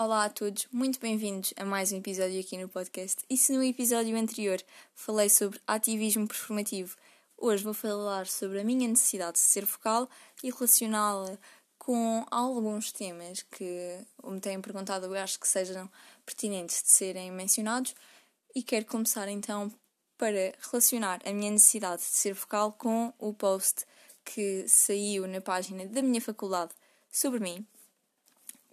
Olá 0.00 0.26
a 0.26 0.30
todos, 0.30 0.68
muito 0.70 1.00
bem-vindos 1.00 1.52
a 1.56 1.64
mais 1.64 1.90
um 1.90 1.96
episódio 1.96 2.38
aqui 2.38 2.56
no 2.56 2.68
podcast. 2.68 3.20
E 3.28 3.36
se 3.36 3.52
no 3.52 3.64
episódio 3.64 4.16
anterior 4.16 4.62
falei 4.94 5.28
sobre 5.28 5.60
ativismo 5.66 6.28
performativo, 6.28 6.96
hoje 7.36 7.64
vou 7.64 7.74
falar 7.74 8.28
sobre 8.28 8.60
a 8.60 8.64
minha 8.64 8.86
necessidade 8.86 9.32
de 9.32 9.38
ser 9.40 9.66
focal 9.66 10.08
e 10.40 10.52
relacioná-la 10.52 11.36
com 11.80 12.24
alguns 12.30 12.92
temas 12.92 13.42
que 13.42 13.98
me 14.22 14.40
têm 14.40 14.60
perguntado, 14.60 15.06
eu 15.06 15.14
acho 15.20 15.40
que 15.40 15.48
sejam 15.48 15.90
pertinentes 16.24 16.80
de 16.80 16.90
serem 16.92 17.32
mencionados. 17.32 17.92
E 18.54 18.62
quero 18.62 18.86
começar 18.86 19.26
então 19.26 19.68
para 20.16 20.54
relacionar 20.70 21.20
a 21.24 21.32
minha 21.32 21.50
necessidade 21.50 22.02
de 22.02 22.08
ser 22.08 22.36
focal 22.36 22.70
com 22.70 23.12
o 23.18 23.34
post 23.34 23.84
que 24.24 24.64
saiu 24.68 25.26
na 25.26 25.40
página 25.40 25.86
da 25.86 26.02
minha 26.02 26.20
faculdade 26.20 26.70
sobre 27.10 27.40
mim 27.40 27.66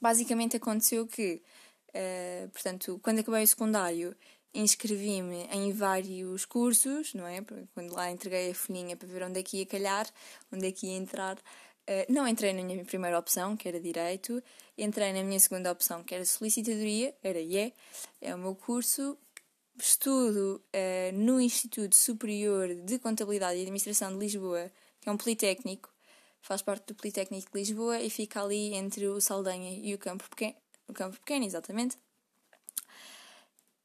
basicamente 0.01 0.57
aconteceu 0.57 1.07
que, 1.07 1.41
uh, 1.89 2.49
portanto, 2.49 2.99
quando 3.03 3.19
acabei 3.19 3.43
o 3.43 3.47
secundário, 3.47 4.15
inscrevi-me 4.53 5.47
em 5.51 5.71
vários 5.71 6.45
cursos, 6.45 7.13
não 7.13 7.27
é? 7.27 7.43
Quando 7.73 7.93
lá 7.93 8.09
entreguei 8.09 8.51
a 8.51 8.55
folhinha 8.55 8.95
para 8.95 9.07
ver 9.07 9.23
onde 9.23 9.39
é 9.39 9.43
que 9.43 9.57
ia 9.57 9.65
calhar, 9.65 10.07
onde 10.51 10.67
é 10.67 10.71
que 10.71 10.87
ia 10.87 10.97
entrar. 10.97 11.37
Uh, 11.37 12.11
não 12.11 12.27
entrei 12.27 12.53
na 12.53 12.63
minha 12.63 12.83
primeira 12.83 13.19
opção, 13.19 13.55
que 13.55 13.67
era 13.67 13.79
Direito, 13.79 14.41
entrei 14.77 15.13
na 15.13 15.23
minha 15.23 15.39
segunda 15.39 15.71
opção, 15.71 16.03
que 16.03 16.15
era 16.15 16.25
Solicitadoria, 16.25 17.13
era 17.21 17.39
IE, 17.39 17.73
é 18.21 18.33
o 18.33 18.37
meu 18.37 18.55
curso. 18.55 19.17
Estudo 19.77 20.63
uh, 20.73 21.11
no 21.13 21.39
Instituto 21.39 21.95
Superior 21.95 22.73
de 22.73 22.97
Contabilidade 22.97 23.59
e 23.59 23.61
Administração 23.61 24.13
de 24.13 24.19
Lisboa, 24.19 24.71
que 25.01 25.09
é 25.09 25.11
um 25.11 25.17
politécnico, 25.17 25.89
faz 26.45 26.61
parte 26.61 26.85
do 26.85 26.95
Politécnico 26.95 27.51
de 27.51 27.57
Lisboa 27.57 27.99
e 27.99 28.09
fica 28.09 28.43
ali 28.43 28.75
entre 28.75 29.07
o 29.07 29.19
Saldanha 29.19 29.79
e 29.81 29.95
o 29.95 29.97
Campo 29.97 30.29
Pequeno, 30.29 30.55
o 30.87 30.93
Campo 30.93 31.19
Pequeno 31.19 31.43
exatamente. 31.43 31.97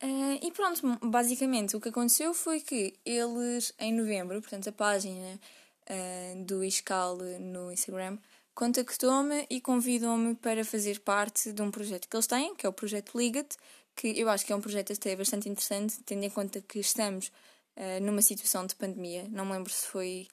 Uh, 0.02 0.36
e 0.42 0.50
pronto, 0.52 0.80
basicamente 1.02 1.74
o 1.74 1.80
que 1.80 1.88
aconteceu 1.88 2.34
foi 2.34 2.60
que 2.60 2.94
eles, 3.04 3.72
em 3.78 3.94
novembro, 3.94 4.40
portanto 4.42 4.68
a 4.68 4.72
página 4.72 5.40
uh, 5.88 6.44
do 6.44 6.62
ISCAL 6.62 7.16
no 7.40 7.72
Instagram, 7.72 8.18
contactou-me 8.54 9.46
e 9.48 9.58
convidou-me 9.58 10.34
para 10.34 10.62
fazer 10.62 11.00
parte 11.00 11.52
de 11.52 11.62
um 11.62 11.70
projeto 11.70 12.08
que 12.08 12.14
eles 12.14 12.26
têm, 12.26 12.54
que 12.54 12.66
é 12.66 12.68
o 12.68 12.74
projeto 12.74 13.16
Ligat, 13.16 13.56
que 13.96 14.08
eu 14.08 14.28
acho 14.28 14.44
que 14.44 14.52
é 14.52 14.56
um 14.56 14.60
projeto 14.60 14.92
até 14.92 15.16
bastante 15.16 15.48
interessante, 15.48 16.02
tendo 16.04 16.24
em 16.24 16.30
conta 16.30 16.60
que 16.60 16.78
estamos 16.78 17.28
uh, 17.76 18.02
numa 18.02 18.20
situação 18.20 18.66
de 18.66 18.74
pandemia. 18.74 19.26
Não 19.30 19.46
me 19.46 19.52
lembro 19.52 19.72
se 19.72 19.86
foi 19.86 20.28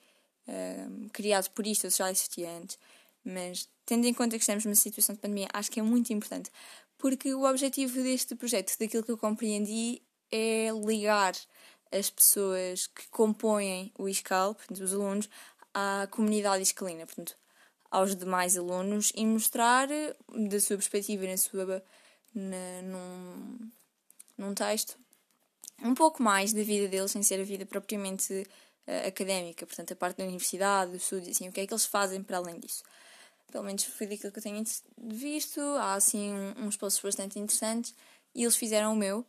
criado 1.12 1.50
por 1.52 1.66
isto, 1.66 1.90
já 1.90 2.12
existia 2.12 2.50
antes, 2.50 2.78
mas 3.23 3.70
tendo 3.86 4.06
em 4.06 4.14
conta 4.14 4.38
que 4.38 4.44
estamos 4.44 4.66
numa 4.66 4.76
situação 4.76 5.16
de 5.16 5.22
pandemia, 5.22 5.48
acho 5.53 5.72
que 5.72 5.80
é 5.80 5.84
muito 5.84 6.12
importante, 6.14 6.52
porque 6.98 7.34
o 7.34 7.44
objetivo 7.44 8.02
deste 8.02 8.36
projeto, 8.36 8.78
daquilo 8.80 9.03
que 9.03 9.12
eu 9.12 9.18
compreendi, 9.18 10.02
é 10.31 10.70
ligar 10.86 11.34
as 11.92 12.09
pessoas 12.09 12.88
que 12.88 13.08
compõem 13.09 13.92
o 13.98 14.09
ISCAL, 14.09 14.56
portanto, 14.56 14.84
os 14.84 14.94
alunos, 14.94 15.30
à 15.73 16.08
comunidade 16.09 16.64
iscalina, 16.64 17.06
portanto, 17.06 17.36
aos 17.92 18.16
demais 18.16 18.58
alunos 18.58 19.12
e 19.16 19.25
mostrar, 19.25 19.88
da 19.88 20.59
sua 20.59 20.78
perspectiva, 20.78 21.25
na 21.25 21.38
sua, 21.38 21.84
na, 22.34 22.81
num, 22.84 23.72
num 24.38 24.53
texto, 24.53 24.98
um 25.81 25.94
pouco 25.94 26.22
mais 26.22 26.52
da 26.52 26.64
vida 26.64 26.88
deles, 26.88 27.12
sem 27.12 27.23
ser 27.23 27.40
a 27.40 27.44
vida 27.44 27.66
propriamente 27.66 28.45
uh, 28.88 29.07
académica, 29.07 29.66
portanto, 29.66 29.93
a 29.93 29.95
parte 29.95 30.17
da 30.17 30.23
universidade, 30.23 30.91
dos 30.91 31.03
estudos, 31.03 31.30
assim, 31.30 31.49
o 31.49 31.52
que 31.52 31.61
é 31.61 31.67
que 31.67 31.73
eles 31.73 31.85
fazem 31.85 32.23
para 32.23 32.38
além 32.38 32.59
disso. 32.59 32.83
Pelo 33.52 33.63
menos 33.63 33.83
foi 33.83 34.07
daquilo 34.07 34.31
que 34.31 34.39
eu 34.39 34.44
tenho 34.44 34.63
visto, 34.97 35.61
há 35.61 35.94
assim 35.94 36.33
uns 36.57 36.75
posts 36.75 37.02
bastante 37.02 37.39
interessantes 37.39 37.94
e 38.35 38.44
eles 38.44 38.55
fizeram 38.55 38.94
o 38.94 38.95
meu. 38.95 39.19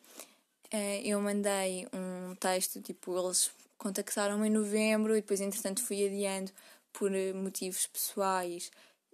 Uh, 0.72 1.00
eu 1.04 1.20
mandei 1.20 1.86
um 1.92 2.34
texto, 2.34 2.80
tipo, 2.80 3.18
eles 3.18 3.50
contactaram-me 3.76 4.48
em 4.48 4.50
novembro 4.50 5.16
e 5.16 5.20
depois, 5.20 5.40
entretanto, 5.40 5.82
fui 5.82 6.06
adiando 6.06 6.50
por 6.92 7.10
motivos 7.34 7.86
pessoais 7.86 8.70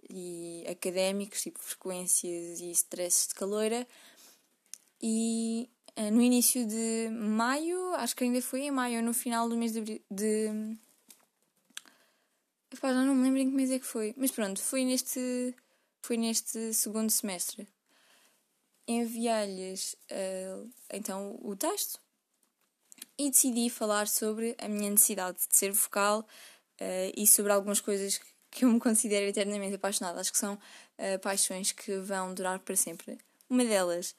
e 0.09 0.65
académicos, 0.69 1.41
tipo 1.41 1.59
frequências 1.59 2.59
e 2.59 2.71
stresses 2.71 3.27
de 3.27 3.35
caloira. 3.35 3.87
E 5.01 5.69
eh, 5.69 5.74
no 6.11 6.21
início 6.21 6.65
de 6.67 7.09
maio, 7.09 7.93
acho 7.95 8.15
que 8.15 8.23
ainda 8.23 8.41
foi 8.41 8.61
em 8.61 8.71
maio, 8.71 9.01
no 9.01 9.13
final 9.13 9.47
do 9.47 9.55
mês 9.55 9.71
de. 9.71 10.01
de... 10.11 10.77
Epá, 12.71 12.89
já 12.89 13.03
não 13.03 13.15
me 13.15 13.23
lembro 13.23 13.39
em 13.39 13.49
que 13.49 13.55
mês 13.55 13.71
é 13.71 13.79
que 13.79 13.85
foi. 13.85 14.13
Mas 14.17 14.31
pronto, 14.31 14.61
foi 14.61 14.83
neste, 14.83 15.55
foi 16.01 16.17
neste 16.17 16.73
segundo 16.73 17.09
semestre. 17.09 17.67
Enviei-lhes 18.87 19.95
uh, 20.11 20.69
então 20.91 21.39
o 21.41 21.55
texto 21.55 21.99
e 23.17 23.29
decidi 23.29 23.69
falar 23.69 24.07
sobre 24.07 24.55
a 24.59 24.67
minha 24.67 24.89
necessidade 24.89 25.37
de 25.47 25.55
ser 25.55 25.71
vocal 25.71 26.19
uh, 26.19 27.11
e 27.15 27.25
sobre 27.25 27.51
algumas 27.51 27.79
coisas 27.79 28.19
que 28.51 28.65
eu 28.65 28.69
me 28.69 28.79
considero 28.79 29.25
eternamente 29.25 29.75
apaixonada. 29.75 30.19
Acho 30.19 30.31
que 30.31 30.37
são 30.37 30.53
uh, 30.53 31.19
paixões 31.21 31.71
que 31.71 31.97
vão 31.97 32.33
durar 32.33 32.59
para 32.59 32.75
sempre. 32.75 33.17
Uma 33.49 33.63
delas 33.63 34.15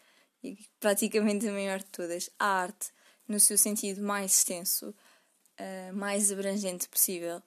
praticamente 0.79 1.49
a 1.49 1.53
maior 1.53 1.79
de 1.79 1.87
todas, 1.87 2.31
a 2.39 2.47
arte, 2.47 2.89
no 3.29 3.41
seu 3.41 3.57
sentido 3.59 4.03
mais 4.03 4.39
extenso, 4.39 4.91
uh, 4.91 5.95
mais 5.95 6.31
abrangente 6.31 6.89
possível. 6.89 7.43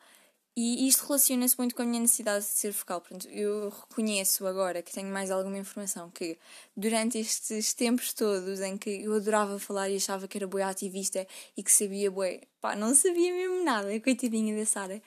E 0.62 0.88
isto 0.90 1.06
relaciona-se 1.06 1.58
muito 1.58 1.74
com 1.74 1.84
a 1.84 1.86
minha 1.86 2.02
necessidade 2.02 2.44
de 2.44 2.52
ser 2.52 2.74
focal. 2.74 3.00
Portanto, 3.00 3.30
eu 3.30 3.70
reconheço 3.70 4.46
agora 4.46 4.82
que 4.82 4.92
tenho 4.92 5.08
mais 5.08 5.32
alguma 5.32 5.58
informação 5.58 6.10
que 6.12 6.38
durante 6.76 7.18
estes 7.18 7.74
tempos 7.74 8.14
todos 8.14 8.60
em 8.60 8.78
que 8.78 9.04
eu 9.04 9.14
adorava 9.14 9.58
falar 9.58 9.90
e 9.90 9.96
achava 9.96 10.28
que 10.28 10.38
era 10.38 10.48
boa 10.48 10.68
ativista 10.68 11.26
e 11.56 11.64
que 11.64 11.72
sabia 11.72 12.12
boa, 12.12 12.28
pá, 12.60 12.76
não 12.76 12.94
sabia 12.94 13.32
mesmo 13.34 13.64
nada, 13.64 13.98
coitadinha 14.02 14.54
da 14.58 14.66
Sara. 14.66 15.02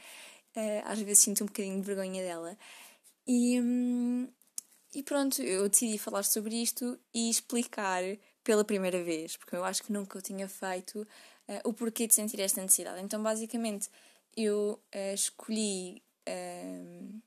Uh, 0.56 0.82
às 0.86 0.98
vezes 1.00 1.18
sinto 1.18 1.44
um 1.44 1.46
bocadinho 1.46 1.80
de 1.80 1.86
vergonha 1.86 2.22
dela. 2.22 2.56
E, 3.26 3.60
hum, 3.60 4.28
e 4.94 5.02
pronto, 5.02 5.42
eu 5.42 5.68
decidi 5.68 5.96
falar 5.96 6.22
sobre 6.22 6.54
isto 6.60 6.98
e 7.14 7.30
explicar 7.30 8.02
pela 8.44 8.64
primeira 8.64 9.02
vez, 9.02 9.36
porque 9.36 9.56
eu 9.56 9.64
acho 9.64 9.82
que 9.82 9.92
nunca 9.92 10.18
eu 10.18 10.22
tinha 10.22 10.46
feito 10.48 11.00
uh, 11.02 11.68
o 11.68 11.72
porquê 11.72 12.06
de 12.06 12.14
sentir 12.14 12.40
esta 12.40 12.60
necessidade. 12.60 13.00
Então, 13.00 13.22
basicamente, 13.22 13.88
eu 14.36 14.82
uh, 14.94 15.14
escolhi 15.14 16.02
uh, 16.28 17.22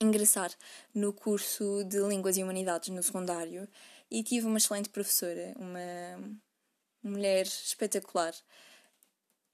ingressar 0.00 0.52
no 0.94 1.12
curso 1.12 1.84
de 1.84 1.98
Línguas 2.00 2.36
e 2.36 2.42
Humanidades 2.42 2.90
no 2.90 3.02
secundário 3.02 3.66
e 4.10 4.22
tive 4.22 4.46
uma 4.46 4.58
excelente 4.58 4.90
professora, 4.90 5.54
uma 5.56 6.38
mulher 7.02 7.46
espetacular, 7.46 8.34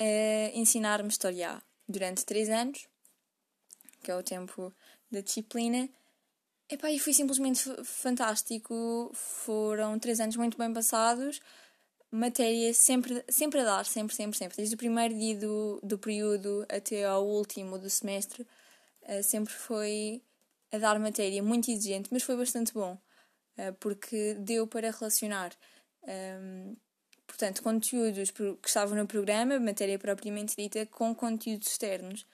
a 0.01 0.57
ensinar-me 0.57 1.09
História 1.09 1.63
durante 1.89 2.25
três 2.25 2.49
anos, 2.49 2.89
que 4.03 4.11
é 4.11 4.17
o 4.17 4.23
tempo 4.23 4.73
da 5.11 5.21
disciplina 5.21 5.89
Epá, 6.71 6.89
e 6.93 7.01
foi 7.01 7.13
simplesmente 7.13 7.65
fantástico. 7.85 9.11
Foram 9.13 9.99
três 9.99 10.21
anos 10.21 10.37
muito 10.37 10.57
bem 10.57 10.73
passados. 10.73 11.41
Matéria 12.13 12.73
sempre, 12.73 13.25
sempre 13.29 13.61
a 13.61 13.65
dar, 13.65 13.85
sempre, 13.85 14.15
sempre, 14.15 14.39
sempre. 14.39 14.57
Desde 14.57 14.77
o 14.77 14.79
primeiro 14.79 15.13
dia 15.15 15.37
do, 15.37 15.81
do 15.83 15.99
período 15.99 16.65
até 16.69 17.05
ao 17.05 17.27
último 17.27 17.77
do 17.77 17.91
semestre, 17.91 18.47
uh, 19.03 19.23
sempre 19.23 19.53
foi 19.53 20.23
a 20.73 20.79
dar 20.79 20.99
matéria 21.01 21.43
muito 21.43 21.71
exigente, 21.71 22.09
mas 22.13 22.23
foi 22.23 22.37
bastante 22.37 22.73
bom, 22.73 22.97
uh, 23.59 23.73
porque 23.81 24.35
deu 24.35 24.67
para 24.67 24.91
relacionar, 24.93 25.53
ehm, 26.07 26.75
portanto, 27.27 27.63
conteúdos 27.63 28.31
que 28.31 28.57
estavam 28.65 28.97
no 28.97 29.07
programa, 29.07 29.59
matéria 29.59 29.99
propriamente 29.99 30.57
dita, 30.57 30.87
com 30.87 31.15
conteúdos 31.15 31.69
externos. 31.69 32.27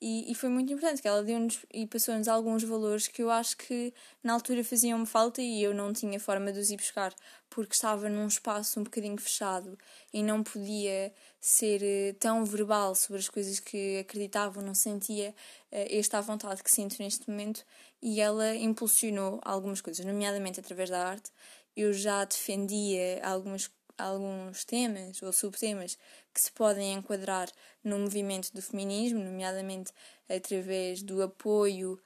E, 0.00 0.32
e 0.32 0.34
foi 0.34 0.48
muito 0.48 0.72
importante 0.72 1.02
que 1.02 1.08
ela 1.08 1.22
deu-nos 1.22 1.58
e 1.72 1.86
passou-nos 1.86 2.26
alguns 2.26 2.64
valores 2.64 3.06
que 3.06 3.22
eu 3.22 3.30
acho 3.30 3.54
que 3.58 3.92
na 4.22 4.32
altura 4.32 4.64
faziam-me 4.64 5.04
falta 5.04 5.42
e 5.42 5.62
eu 5.62 5.74
não 5.74 5.92
tinha 5.92 6.18
forma 6.18 6.50
de 6.50 6.58
os 6.58 6.70
ir 6.70 6.78
buscar 6.78 7.14
porque 7.50 7.74
estava 7.74 8.08
num 8.08 8.26
espaço 8.26 8.80
um 8.80 8.84
bocadinho 8.84 9.18
fechado 9.18 9.78
e 10.12 10.22
não 10.22 10.42
podia 10.42 11.12
ser 11.38 11.82
eh, 11.82 12.14
tão 12.18 12.44
verbal 12.44 12.94
sobre 12.94 13.18
as 13.18 13.28
coisas 13.28 13.60
que 13.60 13.98
acreditava, 13.98 14.62
não 14.62 14.74
sentia 14.74 15.30
uh, 15.30 15.86
esta 15.90 16.20
vontade 16.20 16.62
que 16.62 16.70
sinto 16.70 16.96
neste 17.00 17.28
momento 17.28 17.64
e 18.00 18.20
ela 18.20 18.54
impulsionou 18.54 19.40
algumas 19.42 19.80
coisas, 19.80 20.04
nomeadamente 20.04 20.60
através 20.60 20.88
da 20.88 21.06
arte. 21.06 21.30
Eu 21.76 21.92
já 21.92 22.24
defendia 22.24 23.20
algumas 23.22 23.70
alguns 24.00 24.64
temas 24.64 25.22
ou 25.22 25.32
subtemas 25.32 25.96
que 26.32 26.40
se 26.40 26.52
podem 26.52 26.94
enquadrar 26.94 27.48
no 27.82 27.98
movimento 27.98 28.52
do 28.52 28.62
feminismo, 28.62 29.22
nomeadamente 29.22 29.92
através 30.28 31.02
do 31.02 31.22
apoio 31.22 32.00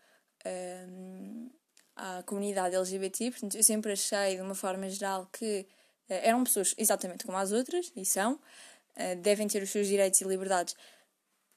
um, 0.46 1.50
à 1.96 2.22
comunidade 2.24 2.74
LGBT. 2.74 3.30
Portanto, 3.30 3.56
eu 3.56 3.62
sempre 3.62 3.92
achei, 3.92 4.36
de 4.36 4.42
uma 4.42 4.54
forma 4.54 4.88
geral, 4.88 5.28
que 5.32 5.66
uh, 6.08 6.14
eram 6.22 6.44
pessoas 6.44 6.74
exatamente 6.76 7.24
como 7.24 7.38
as 7.38 7.52
outras, 7.52 7.92
e 7.94 8.04
são, 8.04 8.34
uh, 8.34 9.16
devem 9.20 9.46
ter 9.48 9.62
os 9.62 9.70
seus 9.70 9.86
direitos 9.86 10.20
e 10.20 10.24
liberdades 10.24 10.74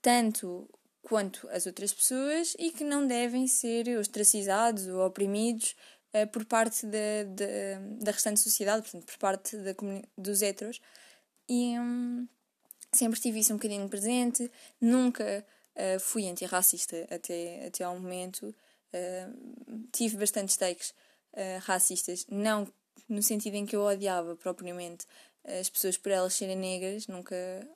tanto 0.01 0.69
quanto 1.01 1.47
as 1.49 1.65
outras 1.65 1.93
pessoas 1.93 2.53
e 2.59 2.69
que 2.69 2.83
não 2.83 3.07
devem 3.07 3.47
ser 3.47 3.97
ostracizados 3.97 4.87
ou 4.87 5.05
oprimidos 5.05 5.75
uh, 6.13 6.27
por 6.31 6.45
parte 6.45 6.85
da, 6.85 7.23
da, 7.27 8.03
da 8.03 8.11
restante 8.11 8.39
sociedade, 8.39 8.81
portanto, 8.83 9.05
por 9.05 9.17
parte 9.17 9.57
da, 9.57 9.73
dos 10.17 10.41
heteros. 10.41 10.81
E 11.49 11.79
um, 11.79 12.27
sempre 12.91 13.19
tive 13.19 13.39
isso 13.39 13.53
um 13.53 13.57
bocadinho 13.57 13.87
presente, 13.89 14.51
nunca 14.79 15.45
uh, 15.75 15.99
fui 15.99 16.27
antirracista 16.27 17.07
até, 17.09 17.67
até 17.67 17.83
ao 17.83 17.99
momento. 17.99 18.53
Uh, 18.93 19.87
tive 19.91 20.17
bastantes 20.17 20.57
takes 20.57 20.93
racistas, 21.65 22.25
não 22.31 22.67
no 23.07 23.21
sentido 23.21 23.55
em 23.55 23.65
que 23.65 23.75
eu 23.75 23.81
odiava 23.81 24.35
propriamente 24.35 25.05
as 25.59 25.69
pessoas 25.69 25.97
por 25.97 26.11
elas 26.11 26.33
serem 26.33 26.57
negras, 26.57 27.07
nunca, 27.07 27.35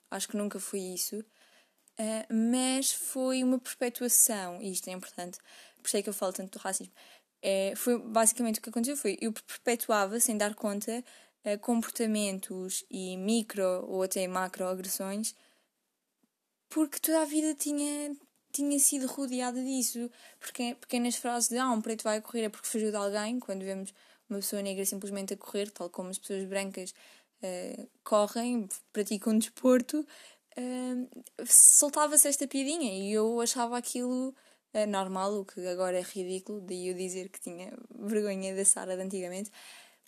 acho 0.09 0.27
que 0.27 0.35
nunca 0.35 0.59
foi 0.59 0.79
isso, 0.79 1.19
uh, 1.19 2.33
mas 2.33 2.91
foi 2.91 3.43
uma 3.43 3.57
perpetuação, 3.57 4.61
e 4.61 4.71
isto 4.71 4.89
é 4.89 4.91
importante, 4.91 5.39
por 5.81 5.87
isso 5.87 5.97
é 5.97 6.01
que 6.01 6.09
eu 6.09 6.13
falo 6.13 6.33
tanto 6.33 6.57
do 6.57 6.61
racismo, 6.61 6.93
é, 7.41 7.73
foi 7.75 7.97
basicamente 7.99 8.59
o 8.59 8.61
que 8.61 8.69
aconteceu 8.69 8.97
foi 8.97 9.17
eu 9.21 9.33
perpetuava 9.33 10.19
sem 10.19 10.37
dar 10.37 10.55
conta 10.55 11.03
uh, 11.45 11.59
comportamentos 11.59 12.83
e 12.89 13.17
micro 13.17 13.85
ou 13.87 14.03
até 14.03 14.27
macro 14.27 14.67
agressões 14.67 15.35
porque 16.69 16.99
toda 16.99 17.21
a 17.21 17.25
vida 17.25 17.53
tinha 17.55 18.15
tinha 18.51 18.77
sido 18.79 19.07
rodeada 19.07 19.63
disso. 19.63 20.09
Porque 20.39 20.75
pequenas 20.75 21.15
frases 21.15 21.49
de 21.49 21.57
ah 21.57 21.71
um 21.71 21.81
preto 21.81 22.03
vai 22.03 22.21
correr 22.21 22.43
é 22.43 22.49
porque 22.49 22.67
fugiu 22.67 22.91
de 22.91 22.97
alguém 22.97 23.39
quando 23.39 23.63
vemos 23.63 23.93
uma 24.29 24.39
pessoa 24.39 24.61
negra 24.61 24.85
simplesmente 24.85 25.33
a 25.33 25.37
correr 25.37 25.69
tal 25.71 25.89
como 25.89 26.09
as 26.09 26.17
pessoas 26.17 26.45
brancas 26.45 26.93
uh, 27.43 27.89
correm 28.03 28.67
praticam 28.93 29.37
desporto 29.37 30.05
uh, 30.57 31.45
soltava-se 31.45 32.29
esta 32.29 32.47
piadinha 32.47 32.93
e 32.93 33.11
eu 33.11 33.41
achava 33.41 33.77
aquilo 33.77 34.33
normal, 34.87 35.33
o 35.39 35.45
que 35.45 35.65
agora 35.67 35.97
é 35.99 36.01
ridículo, 36.01 36.61
daí 36.61 36.87
eu 36.87 36.93
dizer 36.93 37.29
que 37.29 37.39
tinha 37.39 37.73
vergonha 37.99 38.55
da 38.55 38.65
Sara 38.65 38.95
de 38.95 39.03
antigamente. 39.03 39.51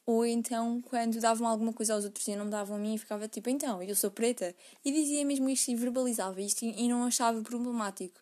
Ou 0.06 0.26
então, 0.26 0.82
quando 0.82 1.20
davam 1.20 1.48
alguma 1.48 1.72
coisa 1.74 1.94
aos 1.94 2.04
outros 2.04 2.28
e 2.28 2.36
não 2.36 2.46
me 2.46 2.52
davam 2.52 2.76
a 2.76 2.80
mim, 2.80 2.98
ficava 2.98 3.28
tipo, 3.28 3.50
então, 3.50 3.82
eu 3.82 3.96
sou 3.96 4.12
preta. 4.12 4.54
E 4.84 4.92
dizia 4.92 5.24
mesmo 5.26 5.50
isto 5.50 5.72
e 5.72 5.76
verbalizava 5.76 6.42
isto 6.42 6.66
e 6.66 6.88
não 6.90 7.06
achava 7.06 7.42
problemático. 7.42 8.20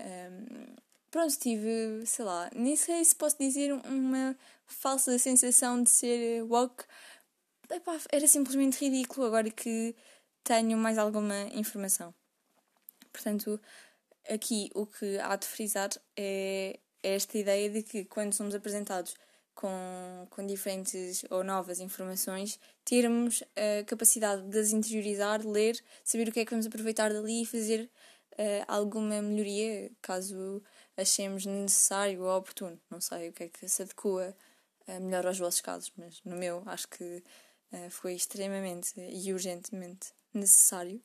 Um, 0.00 0.76
pronto, 1.10 1.36
tive, 1.38 2.04
sei 2.06 2.24
lá, 2.24 2.50
nem 2.54 2.74
sei 2.76 3.04
se 3.04 3.14
posso 3.14 3.36
dizer 3.38 3.72
uma 3.72 4.36
falsa 4.66 5.18
sensação 5.18 5.82
de 5.82 5.90
ser 5.90 6.42
woke. 6.44 6.84
Epá, 7.70 7.98
era 8.10 8.26
simplesmente 8.26 8.82
ridículo 8.82 9.26
agora 9.26 9.50
que 9.50 9.94
tenho 10.42 10.78
mais 10.78 10.96
alguma 10.98 11.42
informação. 11.52 12.14
Portanto, 13.12 13.60
aqui 14.28 14.70
o 14.74 14.86
que 14.86 15.18
há 15.18 15.36
de 15.36 15.46
frisar 15.46 15.90
é 16.16 16.78
esta 17.02 17.38
ideia 17.38 17.70
de 17.70 17.82
que 17.82 18.04
quando 18.04 18.32
somos 18.32 18.54
apresentados 18.54 19.14
com, 19.54 20.26
com 20.30 20.46
diferentes 20.46 21.24
ou 21.30 21.44
novas 21.44 21.80
informações, 21.80 22.58
termos 22.84 23.42
a 23.54 23.84
capacidade 23.84 24.42
de 24.48 24.58
as 24.58 24.72
interiorizar, 24.72 25.46
ler, 25.46 25.78
saber 26.02 26.28
o 26.28 26.32
que 26.32 26.40
é 26.40 26.44
que 26.44 26.50
vamos 26.50 26.66
aproveitar 26.66 27.12
dali 27.12 27.42
e 27.42 27.46
fazer 27.46 27.90
uh, 28.32 28.64
alguma 28.66 29.20
melhoria 29.20 29.90
caso 30.00 30.62
achemos 30.96 31.44
necessário 31.44 32.22
ou 32.22 32.36
oportuno. 32.36 32.80
Não 32.90 33.00
sei 33.00 33.28
o 33.28 33.32
que 33.32 33.44
é 33.44 33.48
que 33.48 33.68
se 33.68 33.82
adequa 33.82 34.34
uh, 34.88 35.00
melhor 35.00 35.26
aos 35.26 35.38
vossos 35.38 35.60
casos, 35.60 35.92
mas 35.96 36.22
no 36.24 36.36
meu 36.36 36.62
acho 36.66 36.88
que 36.88 37.22
uh, 37.72 37.90
foi 37.90 38.14
extremamente 38.14 38.94
e 38.98 39.32
urgentemente 39.32 40.12
necessário. 40.32 41.02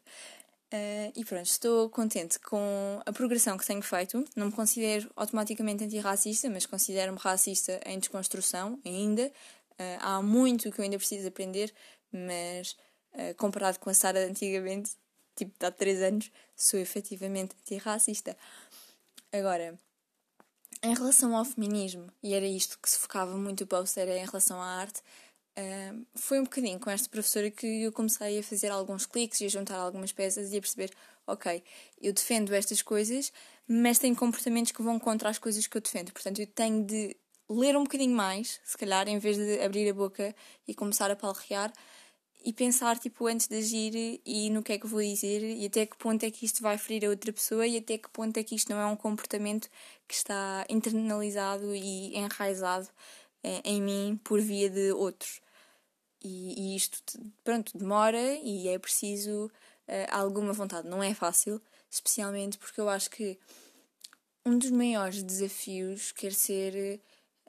Uh, 0.76 1.14
e 1.16 1.24
pronto, 1.24 1.46
estou 1.46 1.90
contente 1.90 2.38
com 2.38 3.02
a 3.06 3.14
progressão 3.14 3.58
que 3.58 3.66
tenho 3.66 3.82
feito. 3.82 4.26
Não 4.36 4.48
me 4.48 4.52
considero 4.52 5.10
automaticamente 5.16 5.86
antirracista, 5.86 6.50
mas 6.50 6.66
considero-me 6.66 7.18
racista 7.18 7.80
em 7.86 7.98
desconstrução 7.98 8.78
ainda. 8.84 9.32
Uh, 9.80 9.98
há 10.02 10.22
muito 10.22 10.70
que 10.72 10.80
eu 10.80 10.84
ainda 10.84 10.98
preciso 10.98 11.30
aprender, 11.30 11.74
mas 12.12 12.76
uh, 13.14 13.34
comparado 13.38 13.80
com 13.80 13.90
a 13.90 13.94
Sara 13.94 14.26
antigamente, 14.26 14.92
tipo 15.34 15.58
de 15.58 15.66
há 15.66 15.72
3 15.72 16.02
anos, 16.02 16.32
sou 16.58 16.78
efetivamente 16.78 17.56
antirracista. 17.62 18.36
Agora, 19.32 19.80
em 20.84 20.94
relação 20.94 21.38
ao 21.38 21.46
feminismo, 21.46 22.12
e 22.22 22.34
era 22.34 22.46
isto 22.46 22.78
que 22.82 22.90
se 22.90 23.00
focava 23.00 23.38
muito 23.38 23.64
o 23.64 23.68
post, 23.68 23.98
era 23.98 24.18
em 24.18 24.26
relação 24.26 24.62
à 24.62 24.66
arte, 24.66 25.02
Foi 26.16 26.40
um 26.40 26.44
bocadinho 26.44 26.80
com 26.80 26.90
esta 26.90 27.08
professora 27.10 27.50
que 27.50 27.84
eu 27.84 27.92
comecei 27.92 28.40
a 28.40 28.44
fazer 28.44 28.70
alguns 28.70 29.06
cliques 29.06 29.40
e 29.42 29.46
a 29.46 29.50
juntar 29.50 29.78
algumas 29.78 30.12
peças 30.12 30.52
e 30.52 30.58
a 30.58 30.62
perceber, 30.62 30.92
ok, 31.26 31.64
eu 32.02 32.12
defendo 32.12 32.54
estas 32.54 32.82
coisas, 32.82 33.32
mas 33.68 33.98
tenho 33.98 34.16
comportamentos 34.16 34.72
que 34.72 34.82
vão 34.82 35.00
contra 35.00 35.30
as 35.30 35.38
coisas 35.38 35.66
que 35.68 35.78
eu 35.78 35.82
defendo. 35.82 36.12
Portanto, 36.12 36.40
eu 36.40 36.48
tenho 36.48 36.84
de 36.84 37.16
ler 37.50 37.78
um 37.78 37.84
bocadinho 37.84 38.16
mais, 38.16 38.60
se 38.64 38.78
calhar, 38.78 39.08
em 39.08 39.20
vez 39.20 39.38
de 39.38 39.62
abrir 39.62 39.90
a 39.90 39.94
boca 39.94 40.36
e 40.68 40.74
começar 40.74 41.10
a 41.12 41.16
palrear 41.16 41.72
e 42.44 42.54
pensar, 42.54 43.00
tipo, 43.00 43.26
antes 43.28 43.48
de 43.48 43.58
agir 43.58 44.22
e 44.26 44.50
no 44.52 44.62
que 44.62 44.74
é 44.74 44.78
que 44.78 44.86
vou 44.86 45.02
dizer 45.02 45.42
e 45.42 45.66
até 45.66 45.86
que 45.86 45.98
ponto 45.98 46.24
é 46.24 46.30
que 46.30 46.46
isto 46.46 46.62
vai 46.62 46.78
ferir 46.78 47.06
a 47.06 47.10
outra 47.10 47.34
pessoa 47.34 47.66
e 47.66 47.78
até 47.78 47.98
que 47.98 48.10
ponto 48.10 48.38
é 48.38 48.44
que 48.44 48.56
isto 48.56 48.72
não 48.72 48.80
é 48.80 48.86
um 48.86 48.96
comportamento 48.96 49.68
que 50.08 50.14
está 50.14 50.66
internalizado 50.70 51.74
e 51.76 52.16
enraizado 52.16 52.88
eh, 53.44 53.62
em 53.64 53.82
mim 53.82 54.20
por 54.24 54.40
via 54.42 54.70
de 54.70 54.92
outros. 54.92 55.45
E, 56.26 56.74
e 56.74 56.76
isto, 56.76 56.98
pronto, 57.44 57.78
demora 57.78 58.20
e 58.42 58.68
é 58.68 58.80
preciso 58.80 59.46
uh, 59.46 59.52
alguma 60.10 60.54
vontade. 60.54 60.88
Não 60.88 61.04
é 61.04 61.14
fácil, 61.14 61.62
especialmente 61.88 62.58
porque 62.58 62.82
eu 62.82 62.90
acho 62.90 63.12
que 63.12 63.38
um 64.44 64.58
dos 64.58 64.72
maiores 64.72 65.22
desafios 65.22 66.12
quer 66.12 66.34
ser, 66.34 67.00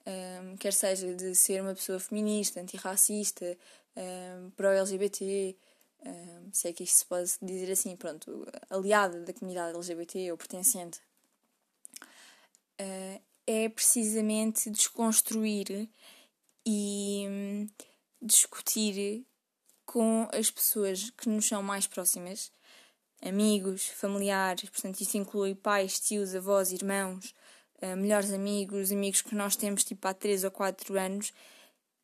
um, 0.07 0.11
ehm, 0.11 0.57
quer 0.57 0.75
seja 0.75 1.15
de 1.15 1.35
ser 1.35 1.63
uma 1.63 1.75
pessoa 1.75 1.99
feminista, 1.99 2.61
antirracista, 2.61 3.57
um, 3.97 4.01
ehm, 4.01 4.51
pró-LGBT, 4.51 5.57
um, 6.05 6.09
ehm, 6.11 6.51
se 6.53 6.69
é 6.69 6.73
que 6.75 6.85
isto 6.85 6.99
se 6.99 7.07
pode 7.07 7.33
dizer 7.41 7.73
assim, 7.73 7.97
pronto, 7.97 8.47
aliada 8.69 9.23
da 9.23 9.33
comunidade 9.33 9.75
LGBT 9.75 10.33
ou 10.33 10.37
pertencente, 10.37 11.01
uh, 12.81 13.23
é 13.47 13.69
precisamente 13.71 14.69
desconstruir 14.71 15.89
e 16.67 17.69
discutir 18.27 19.25
com 19.85 20.29
as 20.33 20.51
pessoas 20.51 21.11
que 21.11 21.29
nos 21.29 21.47
são 21.47 21.63
mais 21.63 21.87
próximas, 21.87 22.51
amigos, 23.23 23.87
familiares, 23.87 24.69
portanto, 24.69 25.01
isso 25.01 25.17
inclui 25.17 25.55
pais, 25.55 26.01
tios, 26.01 26.35
avós, 26.35 26.73
irmãos, 26.73 27.35
uh, 27.83 27.97
melhores 27.97 28.33
amigos, 28.33 28.93
amigos 28.93 29.23
que 29.23 29.35
nós 29.35 29.57
temos 29.57 29.85
tipo 29.85 30.07
há 30.07 30.13
3 30.13 30.45
ou 30.45 30.51
4 30.51 30.99
anos, 30.99 31.33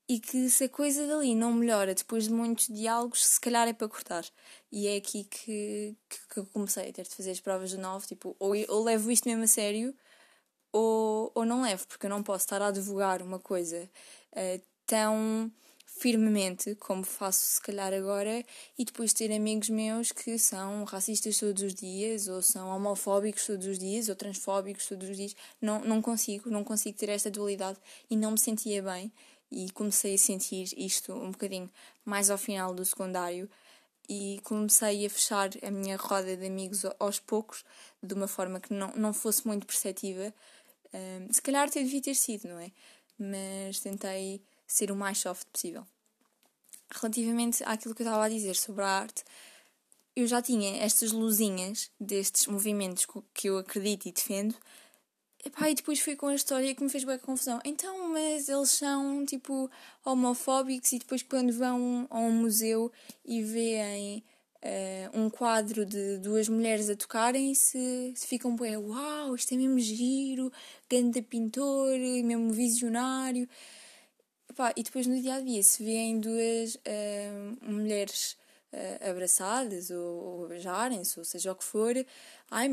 e 0.08 0.20
que 0.20 0.48
se 0.50 0.64
a 0.64 0.68
coisa 0.68 1.06
dali 1.06 1.34
não 1.34 1.52
melhora 1.52 1.94
depois 1.94 2.24
de 2.24 2.32
muitos 2.32 2.66
diálogos, 2.66 3.24
se 3.24 3.40
calhar 3.40 3.68
é 3.68 3.72
para 3.72 3.88
cortar. 3.88 4.24
E 4.70 4.86
é 4.86 4.96
aqui 4.96 5.24
que, 5.24 5.96
que, 6.08 6.18
que 6.28 6.50
comecei 6.50 6.90
a 6.90 6.92
ter 6.92 7.04
de 7.04 7.14
fazer 7.14 7.30
as 7.30 7.40
provas 7.40 7.70
de 7.70 7.78
novo, 7.78 8.06
tipo, 8.06 8.36
ou, 8.38 8.52
ou 8.68 8.84
levo 8.84 9.10
isto 9.10 9.28
mesmo 9.28 9.44
a 9.44 9.46
sério, 9.46 9.94
ou, 10.72 11.30
ou 11.34 11.44
não 11.44 11.62
levo, 11.62 11.86
porque 11.86 12.06
eu 12.06 12.10
não 12.10 12.22
posso 12.22 12.44
estar 12.44 12.60
a 12.62 12.68
advogar 12.68 13.22
uma 13.22 13.38
coisa 13.38 13.88
uh, 14.32 14.62
tão 14.86 15.50
firmemente, 15.98 16.74
como 16.76 17.04
faço 17.04 17.40
se 17.42 17.60
calhar 17.60 17.92
agora, 17.92 18.44
e 18.78 18.84
depois 18.84 19.12
ter 19.12 19.32
amigos 19.32 19.68
meus 19.68 20.10
que 20.10 20.38
são 20.38 20.84
racistas 20.84 21.38
todos 21.38 21.62
os 21.62 21.74
dias, 21.74 22.28
ou 22.28 22.42
são 22.42 22.68
homofóbicos 22.68 23.46
todos 23.46 23.66
os 23.66 23.78
dias, 23.78 24.08
ou 24.08 24.16
transfóbicos 24.16 24.86
todos 24.86 25.08
os 25.08 25.16
dias. 25.16 25.36
Não, 25.60 25.80
não 25.80 26.02
consigo, 26.02 26.50
não 26.50 26.64
consigo 26.64 26.98
ter 26.98 27.08
esta 27.08 27.30
dualidade 27.30 27.78
e 28.10 28.16
não 28.16 28.32
me 28.32 28.38
sentia 28.38 28.82
bem. 28.82 29.12
E 29.50 29.70
comecei 29.72 30.14
a 30.14 30.18
sentir 30.18 30.68
isto 30.76 31.12
um 31.12 31.30
bocadinho 31.30 31.70
mais 32.04 32.30
ao 32.30 32.38
final 32.38 32.74
do 32.74 32.84
secundário 32.84 33.48
e 34.08 34.40
comecei 34.44 35.06
a 35.06 35.10
fechar 35.10 35.50
a 35.62 35.70
minha 35.70 35.96
roda 35.96 36.36
de 36.36 36.46
amigos 36.46 36.84
aos 36.98 37.20
poucos, 37.20 37.64
de 38.02 38.14
uma 38.14 38.26
forma 38.26 38.60
que 38.60 38.72
não, 38.72 38.92
não 38.96 39.12
fosse 39.12 39.46
muito 39.46 39.66
perceptiva. 39.66 40.34
Um, 40.92 41.32
se 41.32 41.40
calhar 41.40 41.68
até 41.68 41.82
devia 41.82 42.00
ter 42.00 42.14
sido, 42.14 42.48
não 42.48 42.58
é? 42.58 42.72
Mas 43.18 43.80
tentei 43.80 44.42
ser 44.66 44.90
o 44.90 44.96
mais 44.96 45.18
soft 45.18 45.46
possível. 45.52 45.86
Relativamente 46.90 47.62
àquilo 47.64 47.94
que 47.94 48.02
eu 48.02 48.06
estava 48.06 48.24
a 48.24 48.28
dizer 48.28 48.54
sobre 48.54 48.82
a 48.82 48.88
arte, 48.88 49.24
eu 50.14 50.26
já 50.26 50.42
tinha 50.42 50.82
estas 50.82 51.10
luzinhas 51.10 51.90
destes 51.98 52.46
movimentos 52.46 53.06
que 53.32 53.48
eu 53.48 53.58
acredito 53.58 54.06
e 54.06 54.12
defendo. 54.12 54.54
Epá, 55.44 55.70
e 55.70 55.74
depois 55.74 55.98
fui 55.98 56.14
com 56.14 56.26
a 56.26 56.34
história 56.34 56.74
que 56.74 56.84
me 56.84 56.90
fez 56.90 57.02
bem 57.02 57.18
confusão. 57.18 57.60
Então, 57.64 58.10
mas 58.10 58.48
eles 58.48 58.70
são 58.70 59.24
tipo 59.26 59.70
homofóbicos 60.04 60.92
e 60.92 60.98
depois 60.98 61.22
quando 61.22 61.52
vão 61.52 62.06
a 62.10 62.18
um 62.18 62.30
museu 62.30 62.92
e 63.24 63.42
veem 63.42 64.22
uh, 64.62 65.20
um 65.20 65.28
quadro 65.28 65.84
de 65.84 66.18
duas 66.18 66.48
mulheres 66.48 66.88
a 66.88 66.94
tocarem 66.94 67.54
se, 67.54 68.12
se 68.14 68.26
ficam 68.26 68.54
bem, 68.54 68.76
uau, 68.76 69.34
isto 69.34 69.52
é 69.52 69.56
mesmo 69.56 69.78
giro, 69.80 70.52
grande 70.88 71.20
pintor, 71.22 71.98
mesmo 71.98 72.52
visionário. 72.52 73.48
Epá, 74.52 74.70
e 74.76 74.82
depois 74.82 75.06
no 75.06 75.18
dia 75.18 75.36
a 75.36 75.40
dia 75.40 75.62
se 75.62 75.82
vêem 75.82 76.20
duas 76.20 76.74
uh, 76.74 77.58
mulheres 77.62 78.36
uh, 78.70 79.08
abraçadas 79.10 79.90
ou, 79.90 80.40
ou 80.42 80.48
beijarem-se, 80.48 81.18
ou 81.18 81.24
seja 81.24 81.52
o 81.52 81.56
que 81.56 81.64
for, 81.64 81.94
ai 82.50 82.68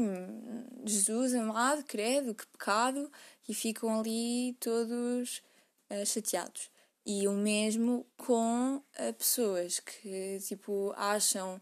Jesus 0.83 1.33
amado, 1.33 1.81
credo, 1.85 2.35
que 2.35 2.45
pecado, 2.47 3.09
e 3.47 3.53
ficam 3.53 3.97
ali 3.97 4.57
todos 4.59 5.41
uh, 5.89 6.05
chateados. 6.05 6.69
E 7.05 7.29
o 7.29 7.31
mesmo 7.31 8.05
com 8.17 8.83
pessoas 9.17 9.79
que 9.79 10.37
tipo 10.41 10.93
acham 10.97 11.59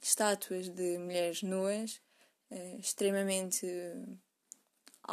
estátuas 0.00 0.68
de 0.68 0.96
mulheres 0.96 1.42
nuas 1.42 2.00
extremamente 2.78 3.66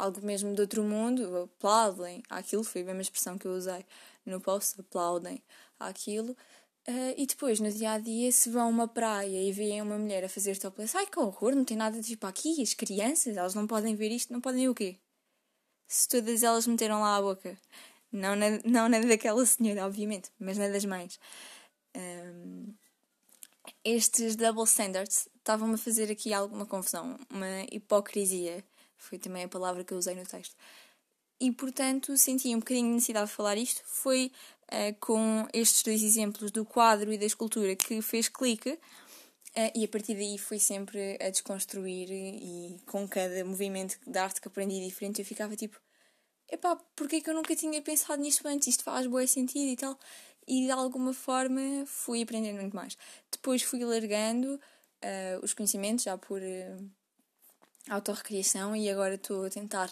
algo 0.00 0.24
mesmo 0.24 0.54
de 0.54 0.60
outro 0.60 0.82
mundo, 0.82 1.44
aplaudem 1.44 2.22
aquilo, 2.28 2.64
foi 2.64 2.82
a 2.82 2.84
mesma 2.84 3.02
expressão 3.02 3.38
que 3.38 3.46
eu 3.46 3.52
usei 3.52 3.84
no 4.24 4.40
post, 4.40 4.80
aplaudem 4.80 5.42
aquilo. 5.78 6.36
Uh, 6.88 7.14
e 7.16 7.26
depois, 7.26 7.60
no 7.60 7.70
dia 7.70 7.92
a 7.92 7.98
dia, 7.98 8.32
se 8.32 8.50
vão 8.50 8.62
a 8.62 8.66
uma 8.66 8.88
praia 8.88 9.42
e 9.42 9.52
veem 9.52 9.82
uma 9.82 9.98
mulher 9.98 10.24
a 10.24 10.28
fazer 10.28 10.58
topless, 10.58 10.96
ai 10.96 11.06
que 11.06 11.18
horror, 11.18 11.54
não 11.54 11.64
tem 11.64 11.76
nada 11.76 12.00
de 12.00 12.06
tipo 12.06 12.26
aqui, 12.26 12.62
as 12.62 12.74
crianças, 12.74 13.36
elas 13.36 13.54
não 13.54 13.66
podem 13.66 13.94
ver 13.94 14.10
isto, 14.10 14.32
não 14.32 14.40
podem 14.40 14.68
o 14.68 14.74
quê? 14.74 14.96
Se 15.86 16.08
todas 16.08 16.42
elas 16.42 16.66
meteram 16.66 17.00
lá 17.00 17.16
a 17.16 17.22
boca. 17.22 17.58
Não 18.12 18.34
na, 18.34 18.58
não 18.64 18.88
na 18.88 19.00
daquela 19.00 19.44
senhora, 19.46 19.86
obviamente, 19.86 20.30
mas 20.38 20.58
na 20.58 20.68
das 20.68 20.84
mães. 20.84 21.20
Um, 21.96 22.74
estes 23.84 24.36
double 24.36 24.64
standards 24.64 25.28
estavam-me 25.36 25.74
a 25.74 25.78
fazer 25.78 26.10
aqui 26.10 26.32
alguma 26.32 26.66
confusão, 26.66 27.18
uma 27.30 27.62
hipocrisia. 27.70 28.64
Foi 29.00 29.18
também 29.18 29.44
a 29.44 29.48
palavra 29.48 29.82
que 29.82 29.92
eu 29.92 29.98
usei 29.98 30.14
no 30.14 30.24
texto. 30.24 30.54
E 31.40 31.50
portanto 31.50 32.16
senti 32.16 32.54
um 32.54 32.58
bocadinho 32.58 32.88
de 32.88 32.94
necessidade 32.94 33.28
de 33.28 33.34
falar 33.34 33.56
isto. 33.56 33.82
Foi 33.84 34.30
uh, 34.66 34.94
com 35.00 35.48
estes 35.52 35.82
dois 35.82 36.02
exemplos 36.02 36.50
do 36.50 36.64
quadro 36.64 37.12
e 37.12 37.18
da 37.18 37.24
escultura 37.24 37.74
que 37.74 38.02
fez 38.02 38.28
clique. 38.28 38.78
Uh, 39.56 39.72
e 39.74 39.84
a 39.84 39.88
partir 39.88 40.14
daí 40.14 40.38
foi 40.38 40.58
sempre 40.58 41.18
a 41.20 41.30
desconstruir 41.30 42.08
e 42.10 42.78
com 42.86 43.08
cada 43.08 43.44
movimento 43.44 43.98
de 44.06 44.18
arte 44.18 44.40
que 44.40 44.46
aprendi 44.46 44.84
diferente 44.86 45.20
eu 45.20 45.24
ficava 45.24 45.56
tipo 45.56 45.80
epá, 46.50 46.76
porquê 46.94 47.20
que 47.20 47.30
eu 47.30 47.34
nunca 47.34 47.54
tinha 47.56 47.80
pensado 47.82 48.20
nisto 48.22 48.46
antes? 48.46 48.68
Isto 48.68 48.84
faz 48.84 49.06
bom 49.06 49.24
sentido 49.26 49.70
e 49.70 49.76
tal. 49.76 49.98
E 50.46 50.66
de 50.66 50.70
alguma 50.70 51.12
forma 51.12 51.84
fui 51.86 52.22
aprendendo 52.22 52.60
muito 52.60 52.74
mais. 52.74 52.96
Depois 53.30 53.62
fui 53.62 53.84
largando 53.84 54.54
uh, 54.54 54.60
os 55.42 55.54
conhecimentos 55.54 56.04
já 56.04 56.18
por 56.18 56.40
uh, 56.40 56.90
autorrecriação 57.88 58.74
e 58.76 58.88
agora 58.90 59.14
estou 59.14 59.44
a 59.44 59.50
tentar 59.50 59.88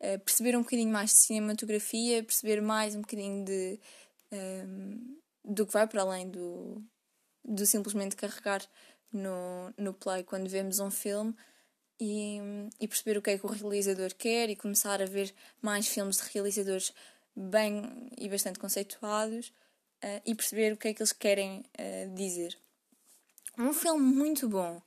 uh, 0.00 0.18
perceber 0.20 0.56
um 0.56 0.62
bocadinho 0.62 0.92
mais 0.92 1.10
de 1.10 1.16
cinematografia, 1.16 2.22
perceber 2.22 2.60
mais 2.60 2.94
um 2.94 3.00
bocadinho 3.00 3.44
de 3.44 3.78
um, 4.32 5.18
do 5.44 5.66
que 5.66 5.72
vai 5.72 5.86
para 5.86 6.02
além 6.02 6.28
do, 6.30 6.82
do 7.44 7.66
simplesmente 7.66 8.16
carregar 8.16 8.62
no, 9.12 9.72
no 9.76 9.92
play 9.92 10.22
quando 10.22 10.48
vemos 10.48 10.78
um 10.78 10.90
filme 10.90 11.34
e, 12.00 12.38
e 12.80 12.88
perceber 12.88 13.18
o 13.18 13.22
que 13.22 13.30
é 13.30 13.38
que 13.38 13.46
o 13.46 13.50
realizador 13.50 14.14
quer 14.14 14.48
e 14.48 14.56
começar 14.56 15.02
a 15.02 15.06
ver 15.06 15.34
mais 15.60 15.86
filmes 15.86 16.16
de 16.16 16.22
realizadores 16.32 16.92
bem 17.34 18.10
e 18.16 18.28
bastante 18.28 18.58
conceituados 18.58 19.48
uh, 20.02 20.22
e 20.24 20.34
perceber 20.34 20.72
o 20.72 20.76
que 20.76 20.88
é 20.88 20.94
que 20.94 21.02
eles 21.02 21.12
querem 21.12 21.60
uh, 21.60 22.14
dizer. 22.14 22.56
Um 23.58 23.72
filme 23.72 24.02
muito 24.02 24.48
bom 24.48 24.80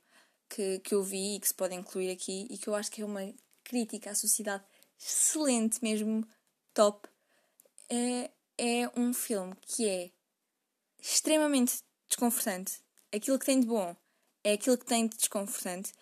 que, 0.48 0.78
que 0.80 0.94
eu 0.94 1.02
vi 1.02 1.36
e 1.36 1.40
que 1.40 1.48
se 1.48 1.54
pode 1.54 1.74
incluir 1.74 2.10
aqui 2.10 2.46
e 2.50 2.58
que 2.58 2.68
eu 2.68 2.74
acho 2.74 2.90
que 2.90 3.02
é 3.02 3.04
uma 3.04 3.32
crítica 3.62 4.10
à 4.10 4.14
sociedade 4.14 4.64
excelente, 4.98 5.78
mesmo 5.82 6.26
top, 6.72 7.08
é, 7.88 8.30
é 8.58 8.90
um 8.96 9.12
filme 9.12 9.54
que 9.62 9.88
é 9.88 10.10
extremamente 11.00 11.78
desconfortante. 12.08 12.80
Aquilo 13.12 13.38
que 13.38 13.46
tem 13.46 13.60
de 13.60 13.66
bom 13.66 13.94
é 14.42 14.52
aquilo 14.52 14.78
que 14.78 14.86
tem 14.86 15.06
de 15.06 15.16
desconfortante. 15.16 15.92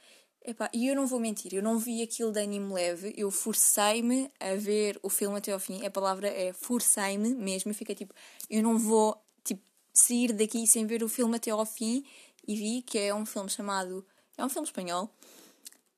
Epá, 0.44 0.68
e 0.72 0.88
eu 0.88 0.96
não 0.96 1.06
vou 1.06 1.20
mentir, 1.20 1.54
eu 1.54 1.62
não 1.62 1.78
vi 1.78 2.02
aquilo 2.02 2.32
de 2.32 2.40
ânimo 2.40 2.74
leve, 2.74 3.14
eu 3.16 3.30
forcei-me 3.30 4.28
a 4.40 4.56
ver 4.56 4.98
o 5.00 5.08
filme 5.08 5.38
até 5.38 5.52
ao 5.52 5.60
fim. 5.60 5.86
A 5.86 5.90
palavra 5.90 6.26
é 6.26 6.52
forcei-me 6.52 7.32
mesmo, 7.34 7.72
fica 7.72 7.94
tipo, 7.94 8.12
eu 8.50 8.60
não 8.60 8.76
vou 8.76 9.16
tipo, 9.44 9.62
sair 9.92 10.32
daqui 10.32 10.66
sem 10.66 10.84
ver 10.84 11.04
o 11.04 11.08
filme 11.08 11.36
até 11.36 11.50
ao 11.50 11.64
fim. 11.64 12.04
E 12.46 12.56
vi 12.56 12.82
que 12.82 12.98
é 12.98 13.14
um 13.14 13.24
filme 13.24 13.48
chamado. 13.48 14.04
É 14.36 14.44
um 14.44 14.48
filme 14.48 14.66
espanhol, 14.66 15.10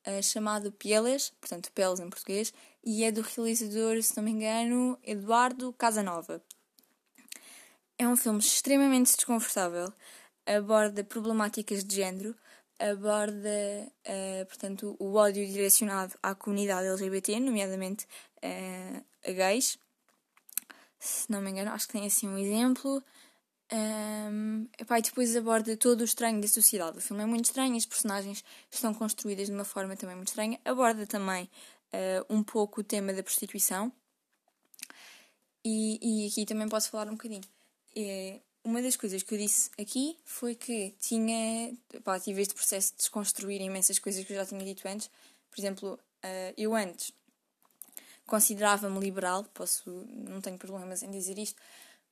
uh, 0.06 0.22
chamado 0.22 0.72
Pieles, 0.72 1.30
portanto, 1.40 1.70
Peles 1.72 2.00
em 2.00 2.10
português, 2.10 2.52
e 2.82 3.04
é 3.04 3.12
do 3.12 3.22
realizador, 3.22 4.02
se 4.02 4.16
não 4.16 4.24
me 4.24 4.32
engano, 4.32 4.98
Eduardo 5.02 5.72
Casanova. 5.72 6.42
É 7.96 8.06
um 8.06 8.16
filme 8.16 8.40
extremamente 8.40 9.14
desconfortável, 9.14 9.92
aborda 10.46 11.04
problemáticas 11.04 11.84
de 11.84 11.96
género, 11.96 12.34
aborda, 12.78 13.48
uh, 14.06 14.46
portanto, 14.46 14.96
o 14.98 15.14
ódio 15.14 15.46
direcionado 15.46 16.14
à 16.22 16.34
comunidade 16.34 16.88
LGBT, 16.88 17.38
nomeadamente 17.40 18.06
uh, 18.42 19.04
a 19.26 19.32
gays. 19.32 19.78
Se 20.98 21.30
não 21.30 21.40
me 21.40 21.50
engano, 21.50 21.70
acho 21.70 21.86
que 21.86 21.92
tem 21.92 22.06
assim 22.06 22.28
um 22.28 22.38
exemplo. 22.38 23.02
Um, 23.72 24.68
epá, 24.78 24.98
e 24.98 25.02
depois 25.02 25.34
aborda 25.36 25.76
todo 25.76 26.02
o 26.02 26.04
estranho 26.04 26.40
da 26.40 26.48
sociedade. 26.48 26.98
O 26.98 27.00
filme 27.00 27.22
é 27.22 27.26
muito 27.26 27.46
estranho, 27.46 27.76
as 27.76 27.86
personagens 27.86 28.44
estão 28.70 28.92
construídas 28.92 29.46
de 29.46 29.52
uma 29.52 29.64
forma 29.64 29.96
também 29.96 30.16
muito 30.16 30.28
estranha. 30.28 30.60
Aborda 30.64 31.06
também 31.06 31.44
uh, 31.92 32.34
um 32.34 32.42
pouco 32.42 32.80
o 32.80 32.84
tema 32.84 33.12
da 33.12 33.22
prostituição. 33.22 33.92
E, 35.64 35.98
e 36.02 36.28
aqui 36.28 36.44
também 36.44 36.68
posso 36.68 36.90
falar 36.90 37.08
um 37.08 37.12
bocadinho. 37.12 37.44
É, 37.96 38.40
uma 38.62 38.82
das 38.82 38.96
coisas 38.96 39.22
que 39.22 39.34
eu 39.34 39.38
disse 39.38 39.70
aqui 39.78 40.18
foi 40.24 40.54
que 40.54 40.94
tinha, 41.00 41.74
pá, 42.02 42.20
tive 42.20 42.42
este 42.42 42.54
processo 42.54 42.92
de 42.92 42.98
desconstruir 42.98 43.60
imensas 43.60 43.98
coisas 43.98 44.24
que 44.24 44.32
eu 44.32 44.36
já 44.36 44.46
tinha 44.46 44.64
dito 44.64 44.86
antes. 44.86 45.10
Por 45.50 45.60
exemplo, 45.60 45.94
uh, 45.94 46.54
eu 46.56 46.74
antes 46.74 47.12
considerava-me 48.26 48.98
liberal, 49.00 49.44
posso, 49.54 49.90
não 50.08 50.40
tenho 50.40 50.58
problemas 50.58 51.02
em 51.02 51.10
dizer 51.10 51.38
isto, 51.38 51.60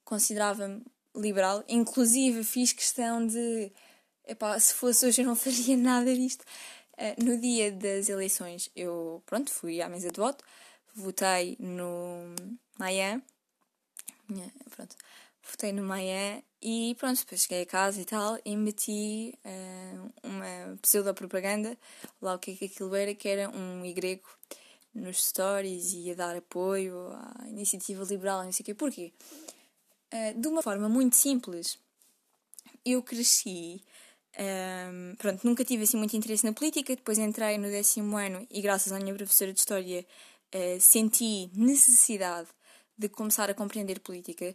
considerava-me 0.04 0.82
liberal, 1.14 1.64
inclusive 1.68 2.44
fiz 2.44 2.72
questão 2.72 3.26
de, 3.26 3.72
epá, 4.26 4.58
se 4.58 4.74
fosse 4.74 5.06
hoje 5.06 5.22
eu 5.22 5.26
não 5.26 5.36
faria 5.36 5.76
nada 5.76 6.14
disto. 6.14 6.44
Uh, 6.92 7.24
no 7.24 7.40
dia 7.40 7.72
das 7.72 8.08
eleições 8.08 8.70
eu, 8.76 9.22
pronto, 9.26 9.50
fui 9.50 9.80
à 9.80 9.88
mesa 9.88 10.10
de 10.10 10.20
voto, 10.20 10.44
votei 10.94 11.56
no 11.58 12.34
Maia, 12.78 13.20
pronto, 14.76 14.94
votei 15.42 15.72
no 15.72 15.82
Maia 15.82 16.44
e 16.60 16.94
pronto, 16.98 17.18
depois 17.20 17.42
cheguei 17.42 17.62
a 17.62 17.66
casa 17.66 18.00
e 18.00 18.04
tal 18.04 18.38
e 18.44 18.56
meti 18.56 19.34
uh, 19.44 20.12
uma 20.22 20.78
pseudo-propaganda, 20.82 21.76
lá 22.20 22.34
o 22.34 22.38
que 22.38 22.52
é 22.52 22.54
que 22.54 22.64
aquilo 22.66 22.94
era, 22.94 23.14
que 23.14 23.28
era 23.28 23.48
um 23.48 23.90
grego 23.94 24.28
nos 24.94 25.24
stories 25.24 25.92
e 25.94 26.10
a 26.10 26.14
dar 26.14 26.36
apoio 26.36 27.10
à 27.12 27.48
iniciativa 27.48 28.04
liberal, 28.04 28.44
não 28.44 28.52
sei 28.52 28.62
o 28.62 28.66
quê. 28.66 28.74
Porquê? 28.74 29.12
Uh, 30.12 30.38
de 30.38 30.46
uma 30.48 30.62
forma 30.62 30.88
muito 30.88 31.16
simples. 31.16 31.78
Eu 32.84 33.02
cresci, 33.02 33.80
um, 34.36 34.42
ehm, 34.42 35.14
pronto, 35.16 35.46
nunca 35.46 35.64
tive 35.64 35.84
assim 35.84 35.96
muito 35.96 36.16
interesse 36.16 36.44
na 36.44 36.52
política, 36.52 36.94
depois 36.94 37.18
entrei 37.18 37.56
no 37.56 37.70
décimo 37.70 38.16
ano 38.16 38.46
e 38.50 38.60
graças 38.60 38.92
à 38.92 38.98
minha 38.98 39.14
professora 39.14 39.52
de 39.52 39.60
História 39.60 40.04
uh, 40.54 40.80
senti 40.80 41.50
necessidade 41.54 42.48
de 42.96 43.08
começar 43.08 43.48
a 43.50 43.54
compreender 43.54 44.00
política. 44.00 44.54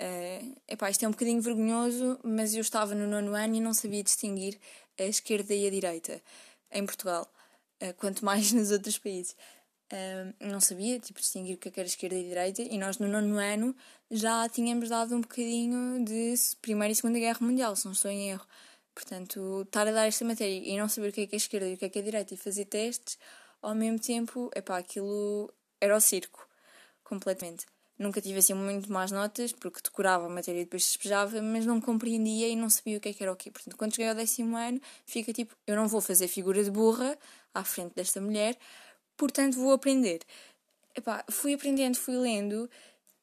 Uh, 0.00 0.56
epá, 0.68 0.90
isto 0.90 1.04
é 1.04 1.08
um 1.08 1.12
bocadinho 1.12 1.40
vergonhoso, 1.40 2.18
mas 2.22 2.54
eu 2.54 2.60
estava 2.60 2.94
no 2.94 3.06
nono 3.06 3.34
ano 3.34 3.54
e 3.56 3.60
não 3.60 3.72
sabia 3.72 4.02
distinguir 4.02 4.58
a 4.98 5.04
esquerda 5.04 5.54
e 5.54 5.66
a 5.66 5.70
direita 5.70 6.22
em 6.70 6.84
Portugal, 6.84 7.30
uh, 7.82 7.94
quanto 7.94 8.24
mais 8.24 8.52
nos 8.52 8.70
outros 8.70 8.98
países. 8.98 9.36
Uh, 9.92 10.34
não 10.40 10.60
sabia 10.60 10.98
tipo, 10.98 11.20
distinguir 11.20 11.54
o 11.54 11.58
que, 11.58 11.68
é 11.68 11.70
que 11.70 11.78
era 11.78 11.86
esquerda 11.86 12.16
e 12.16 12.24
direita, 12.24 12.62
e 12.62 12.76
nós 12.76 12.98
no 12.98 13.06
nono 13.06 13.38
ano 13.38 13.74
já 14.10 14.48
tínhamos 14.48 14.88
dado 14.88 15.14
um 15.14 15.20
bocadinho 15.20 16.04
de 16.04 16.34
Primeira 16.60 16.92
e 16.92 16.96
Segunda 16.96 17.18
Guerra 17.18 17.38
Mundial, 17.40 17.76
se 17.76 17.84
não 17.84 17.92
estou 17.92 18.10
em 18.10 18.30
erro. 18.30 18.46
Portanto, 18.94 19.62
estar 19.62 19.86
a 19.86 19.92
dar 19.92 20.06
esta 20.06 20.24
matéria 20.24 20.56
e 20.56 20.76
não 20.76 20.88
saber 20.88 21.10
o 21.10 21.12
que 21.12 21.20
é 21.20 21.26
que 21.26 21.36
é 21.36 21.38
esquerda 21.38 21.68
e 21.68 21.74
o 21.74 21.76
que 21.76 21.84
é 21.84 21.88
que 21.88 21.98
é 21.98 22.02
direita 22.02 22.34
e 22.34 22.36
fazer 22.36 22.64
testes, 22.64 23.18
ao 23.62 23.74
mesmo 23.74 23.98
tempo, 23.98 24.50
epá, 24.56 24.78
aquilo 24.78 25.52
era 25.80 25.96
o 25.96 26.00
circo, 26.00 26.48
completamente. 27.04 27.66
Nunca 27.98 28.20
tive 28.20 28.38
assim 28.38 28.54
muito 28.54 28.92
más 28.92 29.10
notas, 29.10 29.52
porque 29.52 29.80
decorava 29.82 30.26
a 30.26 30.28
matéria 30.28 30.60
e 30.60 30.64
depois 30.64 30.82
despejava, 30.82 31.40
mas 31.40 31.64
não 31.64 31.80
compreendia 31.80 32.48
e 32.48 32.56
não 32.56 32.68
sabia 32.68 32.98
o 32.98 33.00
que, 33.00 33.08
é 33.08 33.12
que 33.14 33.22
era 33.22 33.32
o 33.32 33.36
quê. 33.36 33.50
Portanto, 33.50 33.76
quando 33.76 33.94
cheguei 33.94 34.08
ao 34.08 34.14
décimo 34.14 34.56
ano, 34.56 34.80
fica 35.06 35.32
tipo, 35.32 35.56
eu 35.66 35.76
não 35.76 35.88
vou 35.88 36.00
fazer 36.00 36.28
figura 36.28 36.62
de 36.62 36.70
burra 36.70 37.16
à 37.54 37.64
frente 37.64 37.94
desta 37.94 38.20
mulher, 38.20 38.56
portanto 39.16 39.56
vou 39.56 39.72
aprender. 39.72 40.20
Epá, 40.94 41.24
fui 41.30 41.54
aprendendo, 41.54 41.96
fui 41.96 42.16
lendo 42.16 42.68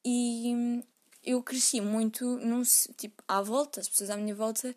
e 0.05 0.83
eu 1.23 1.41
cresci 1.41 1.81
muito 1.81 2.37
num, 2.39 2.61
tipo, 2.97 3.23
à 3.27 3.41
volta, 3.41 3.79
as 3.79 3.89
pessoas 3.89 4.09
à 4.09 4.17
minha 4.17 4.35
volta 4.35 4.75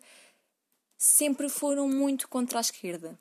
sempre 0.97 1.49
foram 1.49 1.87
muito 1.87 2.27
contra 2.27 2.59
a 2.59 2.61
esquerda. 2.61 3.19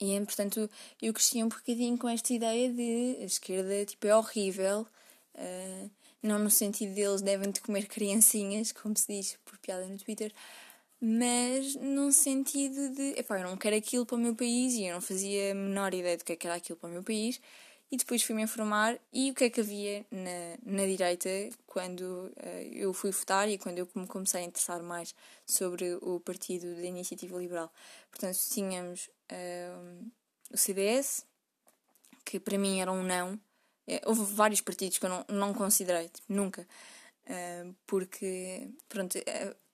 E, 0.00 0.18
portanto, 0.20 0.68
eu 1.00 1.12
cresci 1.12 1.42
um 1.42 1.48
bocadinho 1.48 1.98
com 1.98 2.08
esta 2.08 2.32
ideia 2.32 2.72
de 2.72 3.18
a 3.20 3.24
esquerda 3.24 3.84
tipo, 3.84 4.06
é 4.06 4.16
horrível, 4.16 4.86
Uh, 5.36 5.90
não 6.22 6.38
no 6.38 6.50
sentido 6.50 6.94
deles 6.94 7.20
devem 7.20 7.50
de 7.50 7.60
comer 7.60 7.86
criancinhas, 7.86 8.72
como 8.72 8.96
se 8.96 9.06
diz 9.06 9.38
por 9.44 9.58
piada 9.58 9.86
no 9.86 9.98
Twitter, 9.98 10.32
mas 11.00 11.74
num 11.76 12.10
sentido 12.10 12.90
de, 12.90 13.18
epá, 13.18 13.38
eu 13.38 13.44
não 13.44 13.56
quero 13.56 13.76
aquilo 13.76 14.06
para 14.06 14.16
o 14.16 14.20
meu 14.20 14.34
país 14.34 14.74
e 14.74 14.84
eu 14.84 14.94
não 14.94 15.00
fazia 15.00 15.52
a 15.52 15.54
menor 15.54 15.92
ideia 15.92 16.16
do 16.16 16.24
que, 16.24 16.32
é 16.32 16.38
era 16.44 16.54
aquilo 16.54 16.78
para 16.78 16.88
o 16.88 16.92
meu 16.92 17.02
país 17.02 17.40
e 17.90 17.96
depois 17.96 18.22
fui-me 18.22 18.42
informar 18.42 18.98
e 19.12 19.30
o 19.30 19.34
que 19.34 19.44
é 19.44 19.50
que 19.50 19.60
havia 19.60 20.04
na, 20.10 20.58
na 20.64 20.86
direita 20.86 21.28
quando 21.66 22.00
uh, 22.02 22.32
eu 22.72 22.92
fui 22.92 23.10
votar 23.12 23.48
e 23.48 23.58
quando 23.58 23.78
eu 23.78 23.88
me 23.94 24.06
comecei 24.06 24.40
a 24.42 24.44
interessar 24.44 24.82
mais 24.82 25.14
sobre 25.44 25.94
o 26.02 26.18
partido 26.20 26.74
da 26.74 26.82
Iniciativa 26.82 27.38
Liberal. 27.38 27.72
Portanto, 28.10 28.38
tínhamos 28.50 29.08
uh, 29.30 30.10
o 30.52 30.56
CDS, 30.56 31.24
que 32.24 32.40
para 32.40 32.58
mim 32.58 32.80
era 32.80 32.90
um 32.90 33.02
não. 33.02 33.38
É, 33.86 34.00
houve 34.04 34.24
vários 34.34 34.60
partidos 34.60 34.98
que 34.98 35.06
eu 35.06 35.10
não, 35.10 35.24
não 35.28 35.54
considerei, 35.54 36.08
tipo, 36.08 36.32
nunca. 36.32 36.66
Uh, 37.26 37.74
porque, 37.86 38.68
pronto, 38.88 39.16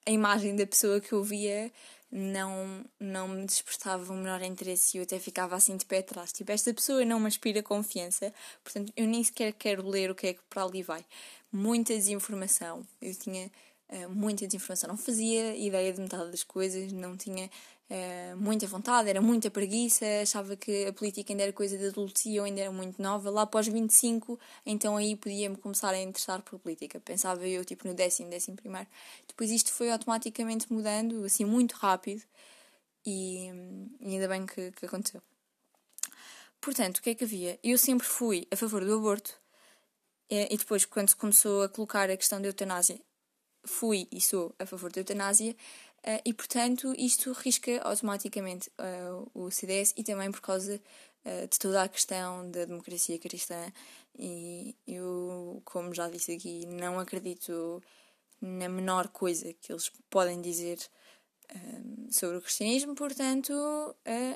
a, 0.05 0.11
imagem 0.11 0.55
da 0.55 0.65
pessoa 0.65 0.99
que 0.99 1.13
eu 1.13 1.23
via 1.23 1.71
não, 2.11 2.85
não 2.99 3.27
me 3.27 3.45
despertava 3.45 4.13
o 4.13 4.15
menor 4.15 4.41
interesse 4.43 4.95
e 4.95 4.99
eu 4.99 5.03
até 5.03 5.17
ficava 5.19 5.55
assim 5.55 5.75
de 5.75 5.85
pé 5.85 5.99
atrás. 5.99 6.31
Tipo, 6.31 6.51
esta 6.51 6.73
pessoa 6.73 7.03
não 7.03 7.19
me 7.19 7.27
inspira 7.27 7.63
confiança, 7.63 8.33
portanto, 8.63 8.93
eu 8.95 9.07
nem 9.07 9.23
sequer 9.23 9.53
quero 9.53 9.87
ler 9.87 10.11
o 10.11 10.15
que 10.15 10.27
é 10.27 10.33
que 10.33 10.41
para 10.49 10.63
ali 10.63 10.83
vai. 10.83 11.03
Muita 11.51 11.93
desinformação. 11.93 12.85
Eu 13.01 13.15
tinha 13.15 13.51
uh, 13.89 14.09
muita 14.09 14.45
desinformação. 14.45 14.89
Não 14.89 14.97
fazia 14.97 15.55
ideia 15.55 15.91
de 15.91 16.01
metade 16.01 16.29
das 16.29 16.43
coisas, 16.43 16.91
não 16.91 17.17
tinha 17.17 17.49
uh, 17.89 18.37
muita 18.37 18.67
vontade, 18.67 19.09
era 19.09 19.21
muita 19.21 19.49
preguiça, 19.49 20.05
achava 20.21 20.55
que 20.55 20.85
a 20.85 20.93
política 20.93 21.33
ainda 21.33 21.43
era 21.43 21.53
coisa 21.53 21.77
de 21.77 21.87
adultos 21.87 22.25
e 22.25 22.35
eu 22.35 22.43
ainda 22.43 22.61
era 22.61 22.71
muito 22.71 23.01
nova. 23.01 23.29
Lá 23.29 23.43
após 23.43 23.67
25, 23.67 24.39
então 24.65 24.97
aí 24.97 25.15
podia-me 25.15 25.55
começar 25.57 25.89
a 25.89 26.01
interessar 26.01 26.41
por 26.41 26.59
política. 26.59 26.99
Pensava 26.99 27.47
eu, 27.47 27.63
tipo, 27.65 27.87
no 27.87 27.93
décimo, 27.93 28.29
décimo 28.29 28.57
primeiro. 28.57 28.87
Depois 29.27 29.51
isto 29.51 29.71
foi 29.71 29.91
automaticamente 29.91 30.71
mudando, 30.71 31.23
assim, 31.23 31.45
muito 31.45 31.73
rápido 31.73 32.21
e, 33.05 33.49
e 33.99 34.13
ainda 34.13 34.27
bem 34.27 34.45
que, 34.45 34.71
que 34.71 34.85
aconteceu. 34.85 35.21
Portanto, 36.61 36.97
o 36.97 37.01
que 37.01 37.09
é 37.09 37.15
que 37.15 37.25
havia? 37.25 37.59
Eu 37.61 37.77
sempre 37.77 38.07
fui 38.07 38.47
a 38.49 38.55
favor 38.55 38.85
do 38.85 38.95
aborto 38.95 39.37
eh, 40.29 40.47
e 40.49 40.57
depois, 40.57 40.85
quando 40.85 41.09
se 41.09 41.15
começou 41.15 41.63
a 41.63 41.69
colocar 41.69 42.09
a 42.09 42.15
questão 42.15 42.41
da 42.41 42.47
eutanásia, 42.47 42.99
fui 43.65 44.07
e 44.11 44.21
sou 44.21 44.55
a 44.57 44.65
favor 44.65 44.91
da 44.91 45.01
eutanásia, 45.01 45.55
Uh, 46.05 46.19
e, 46.25 46.33
portanto, 46.33 46.93
isto 46.97 47.31
risca 47.31 47.81
automaticamente 47.81 48.69
uh, 48.77 49.31
o 49.33 49.49
CDS 49.49 49.93
e 49.95 50.03
também 50.03 50.29
por 50.31 50.41
causa 50.41 50.75
uh, 50.75 51.47
de 51.47 51.57
toda 51.57 51.81
a 51.81 51.87
questão 51.87 52.51
da 52.51 52.65
democracia 52.65 53.17
cristã. 53.17 53.71
E 54.19 54.75
eu, 54.85 55.61
como 55.63 55.93
já 55.93 56.09
disse 56.09 56.33
aqui, 56.33 56.65
não 56.65 56.99
acredito 56.99 57.81
na 58.41 58.67
menor 58.67 59.07
coisa 59.07 59.53
que 59.53 59.71
eles 59.71 59.89
podem 60.09 60.41
dizer 60.41 60.77
sobre 62.09 62.37
o 62.37 62.41
cristianismo, 62.41 62.95
portanto, 62.95 63.53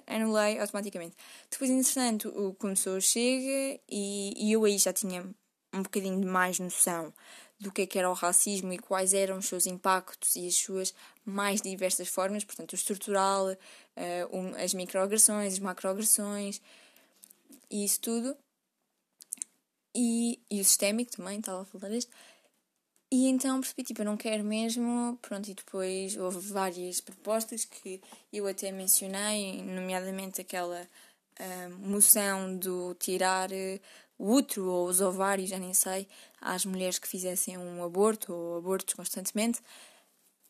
anulei 0.06 0.60
automaticamente. 0.60 1.16
Depois, 1.50 1.72
entretanto, 1.72 2.30
o 2.30 2.54
começou 2.54 3.02
Chega 3.02 3.80
e, 3.90 4.34
e 4.36 4.52
eu 4.52 4.64
aí 4.66 4.78
já 4.78 4.94
tinha 4.94 5.24
um 5.74 5.82
bocadinho 5.82 6.20
de 6.20 6.28
mais 6.28 6.60
noção 6.60 7.14
do 7.60 7.72
que, 7.72 7.84
é 7.84 7.86
que 7.88 7.98
era 7.98 8.10
o 8.10 8.14
racismo 8.14 8.72
e 8.72 8.78
quais 8.78 9.14
eram 9.14 9.40
os 9.40 9.48
seus 9.48 9.66
impactos 9.66 10.36
e 10.36 10.48
as 10.48 10.56
suas 10.56 10.94
mais 11.26 11.62
diversas 11.62 12.08
formas, 12.08 12.44
portanto, 12.44 12.74
o 12.74 12.76
estrutural, 12.76 13.52
uh, 13.52 14.56
as 14.64 14.74
microagressões, 14.74 15.54
as 15.54 15.60
macroagressões 15.60 16.62
e 17.70 17.84
isso 17.84 18.00
tudo. 18.00 18.38
E, 19.96 20.40
e 20.52 20.62
o 20.62 20.64
sistémico 20.64 21.12
também, 21.12 21.40
estava 21.40 21.64
a 21.64 21.66
falar 21.66 21.90
disto. 21.90 22.12
E 23.10 23.28
então 23.28 23.62
percebi, 23.62 23.84
tipo, 23.84 24.02
eu 24.02 24.06
não 24.06 24.18
quero 24.18 24.44
mesmo, 24.44 25.18
pronto, 25.22 25.50
e 25.50 25.54
depois 25.54 26.18
houve 26.18 26.40
várias 26.52 27.00
propostas 27.00 27.64
que 27.64 28.02
eu 28.34 28.46
até 28.46 28.70
mencionei, 28.70 29.64
nomeadamente 29.64 30.42
aquela 30.42 30.86
uh, 31.40 31.70
moção 31.80 32.58
do 32.58 32.94
tirar 32.96 33.50
uh, 33.50 33.80
o 34.18 34.34
útero 34.34 34.68
ou 34.68 34.88
os 34.88 35.02
ovários, 35.02 35.50
já 35.50 35.60
nem 35.60 35.74
sei, 35.74 36.08
às 36.42 36.66
mulheres 36.66 37.00
que 37.00 37.08
fizessem 37.08 37.58
um 37.58 37.84
aborto 37.84 38.34
ou 38.34 38.58
abortos 38.58 38.94
constantemente. 38.94 39.62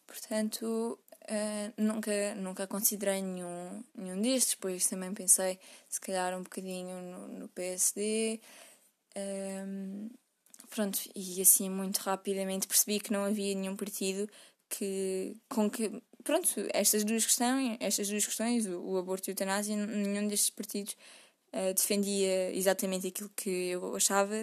Portanto, 0.06 0.98
uh, 1.24 1.74
nunca, 1.82 2.36
nunca 2.36 2.68
considerei 2.68 3.22
nenhum, 3.22 3.84
nenhum 3.96 4.22
destes, 4.22 4.56
pois 4.56 4.88
também 4.88 5.14
pensei 5.14 5.60
se 5.90 6.00
calhar 6.00 6.38
um 6.38 6.44
bocadinho 6.44 7.02
no, 7.02 7.28
no 7.28 7.48
PSD. 7.50 8.40
Um, 9.16 10.10
pronto, 10.70 11.00
e 11.16 11.42
assim 11.42 11.70
muito 11.70 11.98
rapidamente 11.98 12.68
percebi 12.68 13.00
que 13.00 13.12
não 13.12 13.26
havia 13.26 13.56
nenhum 13.56 13.76
partido 13.76 14.30
que, 14.70 15.36
com 15.50 15.70
que 15.70 16.02
pronto, 16.24 16.50
estas 16.74 17.04
duas 17.04 17.26
questões, 17.26 17.78
estas 17.80 18.10
duas 18.10 18.26
questões, 18.26 18.66
o, 18.66 18.80
o 18.82 18.98
aborto 18.98 19.30
e 19.30 19.32
a 19.32 19.34
eutanásia, 19.34 19.76
nenhum 19.76 20.28
destes 20.28 20.50
partidos 20.50 20.96
uh, 21.54 21.74
defendia 21.74 22.54
exatamente 22.56 23.08
aquilo 23.08 23.30
que 23.36 23.70
eu 23.70 23.96
achava 23.96 24.34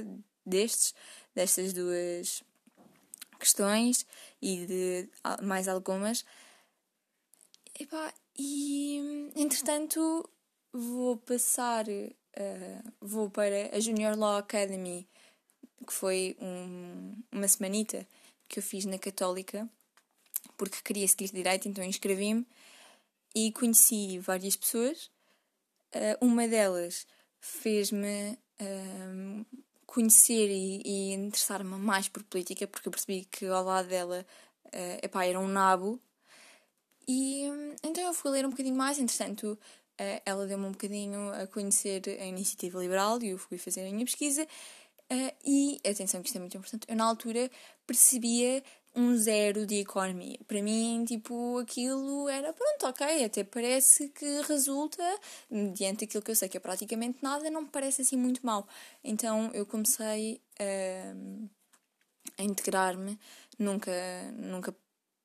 destes, 0.44 0.94
destas 1.34 1.72
duas 1.72 2.42
questões 3.38 4.06
e 4.40 4.66
de 4.66 5.08
mais 5.42 5.68
algumas. 5.68 6.24
e 8.38 9.30
entretanto 9.36 10.28
vou 10.72 11.16
passar, 11.18 11.86
uh, 11.88 12.92
vou 13.00 13.30
para 13.30 13.74
a 13.74 13.80
Junior 13.80 14.16
Law 14.16 14.36
Academy, 14.38 15.06
que 15.86 15.92
foi 15.92 16.36
um, 16.40 17.16
uma 17.30 17.48
semanita 17.48 18.06
que 18.48 18.58
eu 18.58 18.62
fiz 18.62 18.84
na 18.84 18.98
Católica, 18.98 19.68
porque 20.56 20.82
queria 20.82 21.06
seguir 21.06 21.30
direito, 21.30 21.68
então 21.68 21.84
inscrevi-me 21.84 22.46
e 23.34 23.50
conheci 23.52 24.18
várias 24.18 24.56
pessoas 24.56 25.10
Uh, 25.94 26.24
uma 26.24 26.48
delas 26.48 27.07
fez-me 27.40 28.38
uh, 28.61 29.46
conhecer 29.87 30.50
e, 30.50 30.83
e 30.85 31.12
interessar-me 31.12 31.76
mais 31.76 32.09
por 32.09 32.22
política, 32.24 32.66
porque 32.66 32.88
eu 32.88 32.92
percebi 32.92 33.24
que 33.26 33.46
ao 33.46 33.64
lado 33.64 33.88
dela 33.88 34.26
uh, 34.66 34.98
epá, 35.02 35.24
era 35.24 35.38
um 35.38 35.46
nabo. 35.46 36.00
E 37.07 37.44
então 37.83 38.02
eu 38.02 38.14
fui 38.14 38.30
ler 38.30 38.46
um 38.46 38.50
bocadinho 38.50 38.74
mais, 38.74 38.98
entretanto, 38.98 39.52
uh, 39.52 40.20
ela 40.24 40.46
deu-me 40.46 40.66
um 40.66 40.72
bocadinho 40.72 41.33
a 41.33 41.46
conhecer 41.46 42.02
a 42.20 42.24
iniciativa 42.24 42.78
liberal 42.80 43.22
e 43.22 43.28
eu 43.28 43.38
fui 43.38 43.59
fazer 43.59 43.87
a 43.87 43.90
minha 43.90 44.04
pesquisa. 44.04 44.46
Uh, 45.12 45.33
e 45.44 45.80
atenção, 45.87 46.22
que 46.22 46.28
isto 46.28 46.37
é 46.37 46.40
muito 46.40 46.57
importante, 46.57 46.87
eu 46.88 46.96
na 46.96 47.04
altura 47.04 47.50
percebia 47.87 48.62
um 48.94 49.16
zero 49.16 49.66
de 49.66 49.80
economia. 49.80 50.38
Para 50.46 50.62
mim, 50.62 51.04
tipo, 51.07 51.59
aquilo 51.59 52.28
era 52.28 52.52
pronto, 52.52 52.87
ok, 52.87 53.24
até 53.24 53.42
parece 53.44 54.09
que 54.11 54.42
resulta, 54.42 55.02
mediante 55.50 56.04
aquilo 56.04 56.22
que 56.22 56.30
eu 56.30 56.37
sei 56.37 56.48
que 56.48 56.57
é 56.57 56.61
praticamente 56.61 57.18
nada, 57.22 57.50
não 57.50 57.62
me 57.62 57.68
parece 57.68 58.02
assim 58.02 58.16
muito 58.16 58.44
mal. 58.44 58.66
Então 59.02 59.50
eu 59.52 59.66
comecei 59.66 60.40
a, 60.59 61.14
a 62.38 62.44
integrar-me, 62.44 63.18
nunca, 63.59 63.92
nunca 64.33 64.74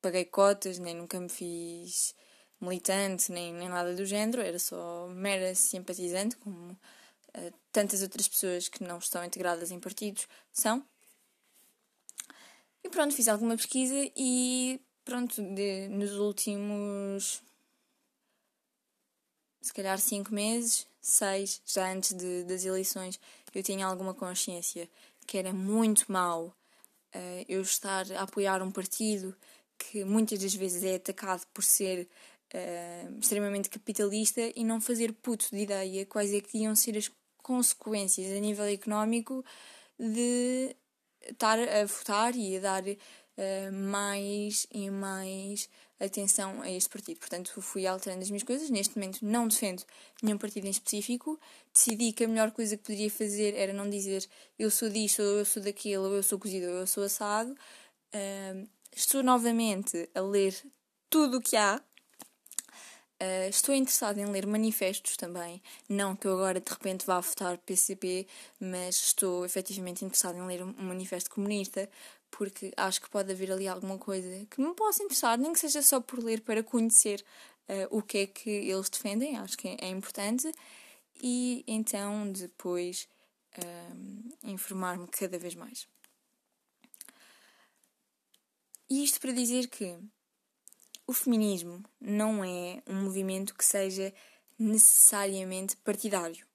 paguei 0.02 0.26
cotas, 0.26 0.80
nem 0.80 0.96
nunca 0.96 1.20
me 1.20 1.30
fiz 1.30 2.16
militante, 2.60 3.32
nem, 3.32 3.54
nem 3.54 3.70
nada 3.70 3.96
do 3.96 4.06
género, 4.06 4.42
era 4.42 4.60
só 4.60 5.08
mera 5.10 5.56
simpatizante, 5.56 6.36
como 6.38 6.72
uh, 6.72 7.54
tantas 7.72 8.02
outras 8.02 8.28
pessoas 8.28 8.68
que 8.68 8.84
não 8.84 8.98
estão 8.98 9.24
integradas 9.24 9.72
em 9.72 9.80
partidos 9.80 10.28
são. 10.52 10.84
E 12.84 12.90
pronto, 12.90 13.14
fiz 13.14 13.28
alguma 13.28 13.56
pesquisa 13.56 14.10
e 14.16 14.80
pronto, 15.04 15.42
de, 15.54 15.88
nos 15.90 16.14
últimos 16.14 17.42
se 19.62 19.74
calhar 19.74 20.00
cinco 20.00 20.34
meses, 20.34 20.88
seis, 21.02 21.62
já 21.66 21.92
antes 21.92 22.14
de, 22.14 22.44
das 22.44 22.64
eleições, 22.64 23.20
eu 23.54 23.64
tinha 23.64 23.86
alguma 23.86 24.14
consciência 24.14 24.90
que 25.28 25.38
era 25.38 25.54
muito 25.54 26.12
mau 26.12 26.48
uh, 27.16 27.46
eu 27.48 27.62
estar 27.62 28.12
a 28.14 28.24
apoiar 28.24 28.62
um 28.62 28.72
partido 28.72 29.36
que 29.78 30.04
muitas 30.04 30.40
das 30.40 30.54
vezes 30.54 30.84
é 30.84 30.96
atacado 30.96 31.46
por 31.54 31.64
ser 31.64 32.08
uh, 32.54 33.20
extremamente 33.20 33.70
capitalista 33.70 34.42
e 34.56 34.64
não 34.64 34.80
fazer 34.80 35.14
puto 35.14 35.48
de 35.52 35.64
ideia 35.64 36.06
quais 36.06 36.34
é 36.34 36.42
que 36.42 36.60
iam 36.60 36.76
ser 36.76 36.98
as 36.98 37.12
consequências 37.44 38.36
a 38.36 38.40
nível 38.40 38.66
económico 38.66 39.44
de 39.98 40.76
estar 41.28 41.60
a 41.60 41.86
votar 41.86 42.36
e 42.36 42.58
a 42.58 42.60
dar 42.60 42.84
uh, 42.84 43.72
mais 43.74 44.68
e 44.72 44.90
mais 44.90 45.70
atenção 46.00 46.62
a 46.62 46.72
este 46.72 46.90
partido. 46.90 47.20
Portanto, 47.20 47.62
fui 47.62 47.86
alterando 47.86 48.22
as 48.22 48.30
minhas 48.30 48.44
coisas. 48.44 48.70
Neste 48.70 48.98
momento 48.98 49.20
não 49.22 49.48
defendo 49.48 49.84
nenhum 50.24 50.38
partido 50.38 50.66
em 50.68 50.70
específico. 50.70 51.40
Decidi 51.74 52.14
que 52.14 52.24
a 52.24 52.28
melhor 52.28 52.52
coisa 52.52 52.78
que 52.78 52.84
poderia 52.84 53.10
fazer 53.10 53.54
era 53.56 53.74
não 53.74 53.90
dizer 53.90 54.28
eu 54.58 54.72
sou 54.72 54.90
disto, 54.90 55.22
ou 55.22 55.40
eu 55.40 55.46
sou 55.46 55.62
daquilo, 55.62 56.06
ou 56.06 56.16
eu 56.16 56.24
sou 56.24 56.40
cozido, 56.40 56.68
ou 56.68 56.78
eu 56.80 56.88
sou 56.88 57.04
assado. 57.04 57.52
Uh, 58.14 58.68
estou 58.96 59.22
novamente 59.22 60.10
a 60.16 60.22
ler 60.22 60.56
tudo 61.10 61.38
o 61.38 61.42
que 61.42 61.56
há 61.56 61.82
Uh, 63.22 63.50
estou 63.50 63.76
interessada 63.76 64.22
em 64.22 64.26
ler 64.26 64.48
manifestos 64.48 65.18
também. 65.18 65.62
Não 65.90 66.16
que 66.16 66.26
eu 66.26 66.34
agora 66.34 66.62
de 66.62 66.72
repente 66.72 67.06
vá 67.06 67.20
votar 67.20 67.58
PCP, 67.58 68.26
mas 68.60 68.96
estou 68.96 69.46
efetivamente 69.46 70.06
interessada 70.06 70.38
em 70.38 70.48
ler 70.48 70.64
um 70.64 70.74
manifesto 70.78 71.30
comunista, 71.30 71.90
porque 72.32 72.72
acho 72.78 73.02
que 73.02 73.10
pode 73.10 73.30
haver 73.32 73.52
ali 73.52 73.68
alguma 73.68 73.98
coisa 73.98 74.46
que 74.50 74.62
me 74.62 74.74
possa 74.74 75.04
interessar, 75.04 75.38
nem 75.38 75.52
que 75.52 75.60
seja 75.60 75.82
só 75.82 76.00
por 76.00 76.24
ler 76.24 76.42
para 76.42 76.64
conhecer 76.64 77.24
uh, 77.68 77.98
o 77.98 78.02
que 78.02 78.20
é 78.20 78.28
que 78.28 78.50
eles 78.50 78.90
defendem, 78.90 79.38
acho 79.38 79.58
que 79.58 79.68
é, 79.68 79.90
importante. 79.90 80.50
E 81.22 81.66
então 81.68 82.32
depois 82.32 83.08
informar-me 84.44 85.08
cada 85.08 85.38
vez 85.38 85.54
mais. 85.56 85.86
E 88.90 89.04
isto 89.04 89.20
para 89.20 89.34
dizer 89.34 89.68
que 89.68 89.98
o 91.10 91.14
feminismo 91.14 91.84
não 92.00 92.44
é 92.44 92.84
um 92.86 93.06
movimento 93.06 93.56
que 93.56 93.66
seja 93.66 94.14
necessariamente 94.60 95.76
partidário. 95.78 96.46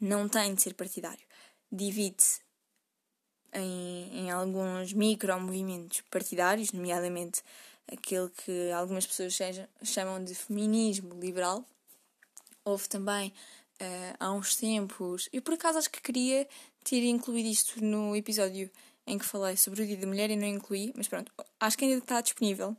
Não 0.00 0.28
tem 0.28 0.52
de 0.52 0.60
ser 0.60 0.74
partidário. 0.74 1.24
Divide-se 1.70 2.40
em, 3.52 4.22
em 4.22 4.30
alguns 4.32 4.92
micro-movimentos 4.92 6.00
partidários, 6.10 6.72
nomeadamente 6.72 7.44
aquele 7.86 8.28
que 8.28 8.72
algumas 8.72 9.06
pessoas 9.06 9.38
chamam 9.84 10.24
de 10.24 10.34
feminismo 10.34 11.14
liberal. 11.20 11.64
Houve 12.64 12.88
também 12.88 13.28
uh, 13.80 14.16
há 14.18 14.32
uns 14.32 14.56
tempos, 14.56 15.28
eu 15.32 15.42
por 15.42 15.54
acaso 15.54 15.78
acho 15.78 15.90
que 15.90 16.02
queria 16.02 16.48
ter 16.82 17.04
incluído 17.04 17.48
isto 17.48 17.84
no 17.84 18.16
episódio 18.16 18.68
em 19.06 19.16
que 19.16 19.24
falei 19.24 19.56
sobre 19.56 19.84
o 19.84 19.86
Dia 19.86 19.96
da 19.96 20.08
Mulher 20.08 20.28
e 20.30 20.34
não 20.34 20.48
incluí, 20.48 20.92
mas 20.96 21.06
pronto, 21.06 21.30
acho 21.60 21.78
que 21.78 21.84
ainda 21.84 21.98
está 21.98 22.20
disponível. 22.20 22.76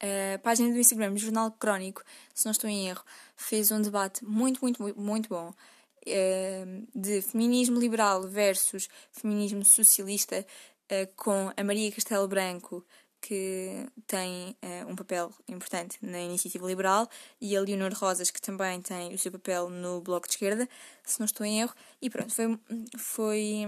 A 0.00 0.38
página 0.38 0.72
do 0.72 0.78
Instagram, 0.78 1.16
Jornal 1.16 1.50
Crónico, 1.52 2.02
se 2.34 2.44
não 2.44 2.52
estou 2.52 2.68
em 2.68 2.88
erro, 2.88 3.02
fez 3.34 3.70
um 3.70 3.80
debate 3.80 4.24
muito, 4.24 4.60
muito, 4.60 4.82
muito, 5.00 5.28
bom 5.28 5.48
uh, 5.48 6.86
de 6.94 7.22
feminismo 7.22 7.78
liberal 7.78 8.22
versus 8.28 8.88
feminismo 9.10 9.64
socialista 9.64 10.46
uh, 10.92 11.14
com 11.16 11.50
a 11.56 11.64
Maria 11.64 11.90
Castelo 11.90 12.28
Branco, 12.28 12.84
que 13.18 13.86
tem 14.06 14.56
um 14.86 14.94
papel 14.94 15.32
importante 15.48 15.98
na 16.00 16.20
iniciativa 16.20 16.64
liberal, 16.64 17.08
e 17.40 17.56
a 17.56 17.60
Leonor 17.60 17.92
Rosas, 17.92 18.30
que 18.30 18.40
também 18.40 18.80
tem 18.80 19.12
o 19.12 19.18
seu 19.18 19.32
papel 19.32 19.68
no 19.68 20.00
Bloco 20.00 20.28
de 20.28 20.34
Esquerda, 20.34 20.68
se 21.02 21.18
não 21.18 21.24
estou 21.24 21.44
em 21.44 21.60
erro. 21.60 21.74
E 22.00 22.08
pronto, 22.08 22.32
foi, 22.32 22.56
foi, 22.96 23.66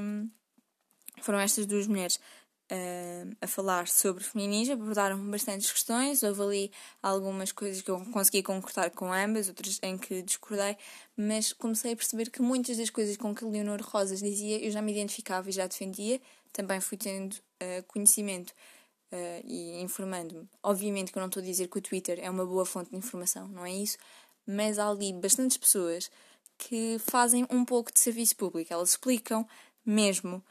foram 1.23 1.41
estas 1.41 1.67
duas 1.67 1.89
mulheres 1.89 2.21
uh, 2.71 3.37
a 3.41 3.47
falar 3.47 3.89
sobre 3.89 4.23
feminismo, 4.23 4.75
abordaram 4.75 5.19
bastantes 5.31 5.71
questões, 5.71 6.23
houve 6.23 6.43
ali 6.43 6.73
algumas 7.03 7.53
coisas 7.53 7.83
que 7.83 7.91
eu 7.91 8.01
consegui 8.13 8.43
concordar 8.43 8.91
com 8.91 9.13
ambas, 9.13 9.49
outras 9.49 9.79
em 9.83 9.97
que 9.97 10.23
discordei, 10.23 10.77
mas 11.17 11.53
comecei 11.53 11.93
a 11.93 11.97
perceber 11.97 12.31
que 12.31 12.43
muitas 12.43 12.77
das 12.77 12.91
coisas 12.91 13.17
com 13.17 13.35
que 13.35 13.45
Leonor 13.45 13.81
Rosas 13.83 14.21
dizia 14.21 14.59
eu 14.65 14.71
já 14.71 14.83
me 14.83 14.93
identificava 14.93 15.49
e 15.49 15.53
já 15.53 15.67
defendia, 15.67 16.21
também 16.53 16.81
fui 16.81 16.97
tendo 16.97 17.35
uh, 17.35 17.83
conhecimento 17.87 18.51
uh, 19.13 19.45
e 19.45 19.81
informando-me. 19.81 20.49
Obviamente 20.63 21.13
que 21.13 21.19
eu 21.19 21.21
não 21.21 21.29
estou 21.29 21.43
a 21.43 21.47
dizer 21.47 21.69
que 21.69 21.79
o 21.79 21.83
Twitter 21.83 22.19
é 22.21 22.31
uma 22.31 22.45
boa 22.45 22.65
fonte 22.65 22.91
de 22.91 22.97
informação, 22.97 23.49
não 23.49 23.65
é 23.65 23.73
isso, 23.73 23.99
mas 24.47 24.79
há 24.79 24.89
ali 24.89 25.13
bastantes 25.13 25.57
pessoas 25.57 26.11
que 26.57 26.97
fazem 26.99 27.47
um 27.51 27.65
pouco 27.65 27.93
de 27.93 28.01
serviço 28.01 28.35
público, 28.35 28.73
elas 28.73 28.91
explicam 28.91 29.47
mesmo 29.87 30.45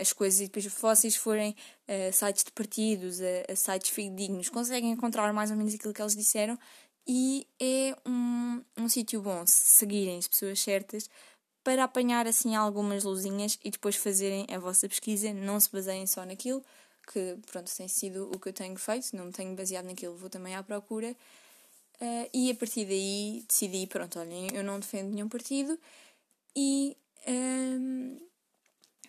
as 0.00 0.12
coisas 0.12 0.40
e 0.40 0.44
depois 0.46 0.66
vocês 0.66 1.16
forem 1.16 1.54
a 1.88 2.10
uh, 2.10 2.12
sites 2.12 2.44
de 2.44 2.52
partidos, 2.52 3.18
a, 3.20 3.56
sites 3.56 3.90
fidedignos, 3.90 4.48
conseguem 4.48 4.90
encontrar 4.90 5.32
mais 5.32 5.50
ou 5.50 5.56
menos 5.56 5.74
aquilo 5.74 5.92
que 5.92 6.02
eles 6.02 6.16
disseram 6.16 6.58
e 7.06 7.46
é 7.60 7.96
um, 8.06 8.62
um 8.78 8.88
sítio 8.88 9.20
bom 9.20 9.44
se 9.46 9.74
seguirem 9.74 10.18
as 10.18 10.28
pessoas 10.28 10.60
certas 10.60 11.08
para 11.64 11.84
apanhar 11.84 12.26
assim 12.26 12.54
algumas 12.54 13.04
luzinhas 13.04 13.58
e 13.64 13.70
depois 13.70 13.96
fazerem 13.96 14.46
a 14.50 14.58
vossa 14.58 14.88
pesquisa, 14.88 15.32
não 15.32 15.58
se 15.58 15.70
baseiem 15.70 16.06
só 16.06 16.24
naquilo, 16.24 16.64
que 17.12 17.36
pronto, 17.50 17.74
tem 17.74 17.88
sido 17.88 18.30
o 18.32 18.38
que 18.38 18.48
eu 18.48 18.52
tenho 18.52 18.76
feito, 18.76 19.14
não 19.16 19.26
me 19.26 19.32
tenho 19.32 19.54
baseado 19.54 19.86
naquilo, 19.86 20.16
vou 20.16 20.30
também 20.30 20.54
à 20.54 20.62
procura. 20.62 21.16
Uh, 22.00 22.28
e 22.32 22.50
a 22.50 22.54
partir 22.54 22.84
daí 22.84 23.44
decidi, 23.46 23.86
pronto, 23.86 24.18
olhem, 24.18 24.48
eu 24.52 24.64
não 24.64 24.80
defendo 24.80 25.12
nenhum 25.12 25.28
partido 25.28 25.78
e 26.56 26.96
um, 27.28 28.18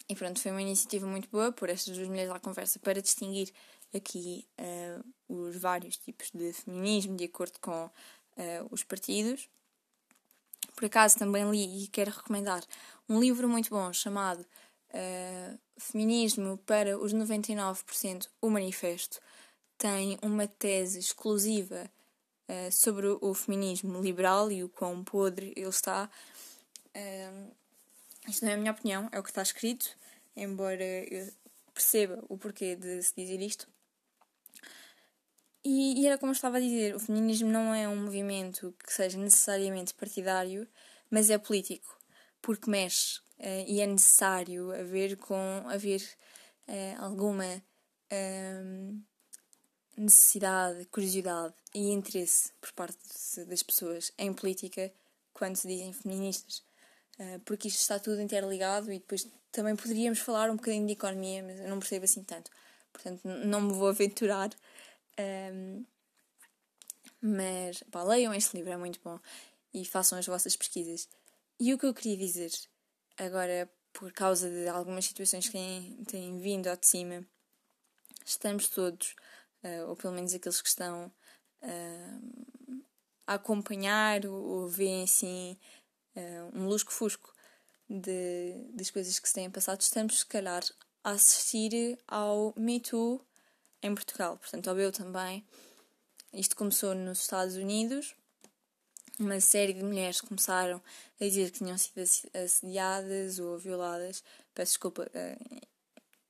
e 0.10 0.16
pronto, 0.16 0.40
foi 0.40 0.52
uma 0.52 0.62
iniciativa 0.62 1.08
muito 1.08 1.30
boa 1.30 1.52
por 1.52 1.70
estas 1.70 1.96
duas 1.96 2.08
mulheres 2.08 2.32
à 2.32 2.40
conversa 2.40 2.80
para 2.80 3.02
distinguir 3.02 3.52
aqui 3.96 4.46
uh, 4.60 5.34
os 5.34 5.56
vários 5.56 5.98
tipos 5.98 6.30
de 6.32 6.52
feminismo 6.52 7.16
de 7.16 7.26
acordo 7.26 7.60
com 7.60 7.86
uh, 7.86 7.92
os 8.70 8.84
partidos. 8.84 9.48
Por 10.76 10.86
acaso 10.86 11.18
também 11.18 11.50
li 11.50 11.84
e 11.84 11.88
quero 11.88 12.12
recomendar 12.12 12.64
um 13.08 13.20
livro 13.20 13.48
muito 13.48 13.70
bom 13.70 13.94
chamado 13.94 14.40
uh, 14.40 15.60
Feminismo 15.78 16.58
para 16.60 16.98
os 16.98 17.14
99%, 17.14 18.28
o 18.42 18.50
Manifesto. 18.50 19.20
Tem 19.78 20.18
uma 20.22 20.48
tese 20.48 21.00
exclusiva 21.00 21.90
sobre 22.72 23.08
o 23.08 23.34
feminismo 23.34 24.02
liberal 24.02 24.52
e 24.52 24.64
o 24.64 24.70
quão 24.70 25.04
podre 25.04 25.52
ele 25.56 25.68
está. 25.68 26.10
Isto 28.28 28.46
não 28.46 28.52
é 28.52 28.56
a 28.56 28.58
minha 28.58 28.72
opinião, 28.72 29.10
é 29.12 29.20
o 29.20 29.24
que 29.24 29.30
está 29.30 29.42
escrito, 29.42 29.98
embora 30.36 30.84
eu 30.84 31.32
perceba 31.74 32.24
o 32.30 32.38
porquê 32.38 32.76
de 32.76 33.02
se 33.04 33.14
dizer 33.16 33.42
isto. 33.42 33.68
E, 35.64 36.02
e, 36.02 36.08
era 36.08 36.18
como 36.18 36.32
eu 36.32 36.36
estava 36.36 36.58
a 36.58 36.60
dizer: 36.60 36.96
o 36.96 37.00
feminismo 37.00 37.50
não 37.50 37.74
é 37.74 37.88
um 37.88 37.96
movimento 37.96 38.76
que 38.84 38.94
seja 38.94 39.18
necessariamente 39.18 39.94
partidário, 39.94 40.68
mas 41.10 41.30
é 41.30 41.38
político, 41.38 41.98
porque 42.42 42.70
mexe 42.70 43.20
uh, 43.40 43.66
e 43.68 43.80
é 43.80 43.88
necessário 43.88 44.72
haver, 44.74 45.16
com, 45.18 45.64
haver 45.68 46.02
uh, 46.68 47.04
alguma 47.04 47.64
uh, 48.12 49.02
necessidade, 49.96 50.86
curiosidade 50.86 51.54
e 51.74 51.92
interesse 51.92 52.52
por 52.60 52.72
parte 52.74 52.98
das 53.48 53.64
pessoas 53.64 54.12
em 54.18 54.34
política 54.34 54.94
quando 55.34 55.56
se 55.56 55.68
dizem 55.68 55.94
feministas. 55.94 56.64
Eh, 57.20 57.40
porque 57.46 57.68
isto 57.68 57.80
está 57.80 58.00
tudo 58.00 58.22
interligado 58.22 58.92
e 58.92 59.00
depois 59.00 59.28
também 59.52 59.76
poderíamos 59.76 60.20
falar 60.20 60.50
um 60.50 60.56
bocadinho 60.56 60.88
de 60.88 60.94
economia, 60.94 61.44
mas 61.44 61.60
eu 61.60 61.70
não 61.70 61.80
percebo 61.80 62.06
assim 62.06 62.24
tanto. 62.24 62.50
Portanto, 62.92 63.22
não 63.26 63.62
me 63.62 63.74
vou 63.74 63.88
aventurar. 63.90 64.50
Um, 65.20 65.24
ehm, 65.24 65.86
mas 67.22 67.84
pá, 67.92 68.04
leiam 68.04 68.34
este 68.34 68.58
livro, 68.58 68.72
é 68.72 68.78
muito 68.78 69.00
bom. 69.04 69.20
E 69.74 69.86
façam 69.86 70.18
as 70.18 70.26
vossas 70.26 70.56
pesquisas. 70.56 71.08
E 71.60 71.74
o 71.74 71.78
que 71.78 71.86
eu 71.86 71.94
queria 71.94 72.18
dizer, 72.18 72.52
agora 73.18 73.70
por 73.94 74.12
causa 74.12 74.50
de 74.50 74.68
algumas 74.68 75.06
situações 75.06 75.46
que 75.46 75.52
têm, 75.52 76.04
têm 76.06 76.40
vindo 76.40 76.68
ao 76.68 76.76
de 76.76 76.88
cima, 76.88 77.26
estamos 78.26 78.68
todos, 78.68 79.16
uh, 79.64 79.88
ou 79.88 79.96
pelo 79.96 80.14
menos 80.14 80.34
aqueles 80.34 80.62
que 80.62 80.68
estão 80.68 81.12
uh, 81.62 82.84
a 83.28 83.36
acompanhar 83.36 84.26
ou, 84.26 84.36
ou 84.36 84.68
veem 84.68 85.04
assim 85.04 85.58
uh, 86.16 86.58
um 86.58 86.68
lusco-fusco 86.68 87.34
de, 87.90 88.56
das 88.74 88.90
coisas 88.90 89.20
que 89.20 89.28
se 89.28 89.34
têm 89.34 89.50
passado, 89.50 89.82
estamos, 89.82 90.20
se 90.20 90.26
calhar, 90.26 90.64
a 91.04 91.12
assistir 91.12 91.98
ao 92.08 92.54
Me 92.56 92.80
Too 92.80 93.22
em 93.82 93.94
Portugal. 93.94 94.38
Portanto, 94.38 94.70
ao 94.70 94.80
eu 94.80 94.92
também. 94.92 95.46
Isto 96.34 96.56
começou 96.56 96.96
nos 96.96 97.22
Estados 97.22 97.56
Unidos. 97.56 98.16
Uma 99.20 99.40
série 99.40 99.74
de 99.74 99.84
mulheres 99.84 100.22
começaram 100.22 100.82
a 101.22 101.24
dizer 101.24 101.52
que 101.52 101.60
tinham 101.60 101.78
sido 101.78 102.02
assediadas 102.34 103.38
ou 103.38 103.60
violadas. 103.60 104.24
Peço 104.56 104.72
desculpa, 104.72 105.04
uh, 105.04 105.62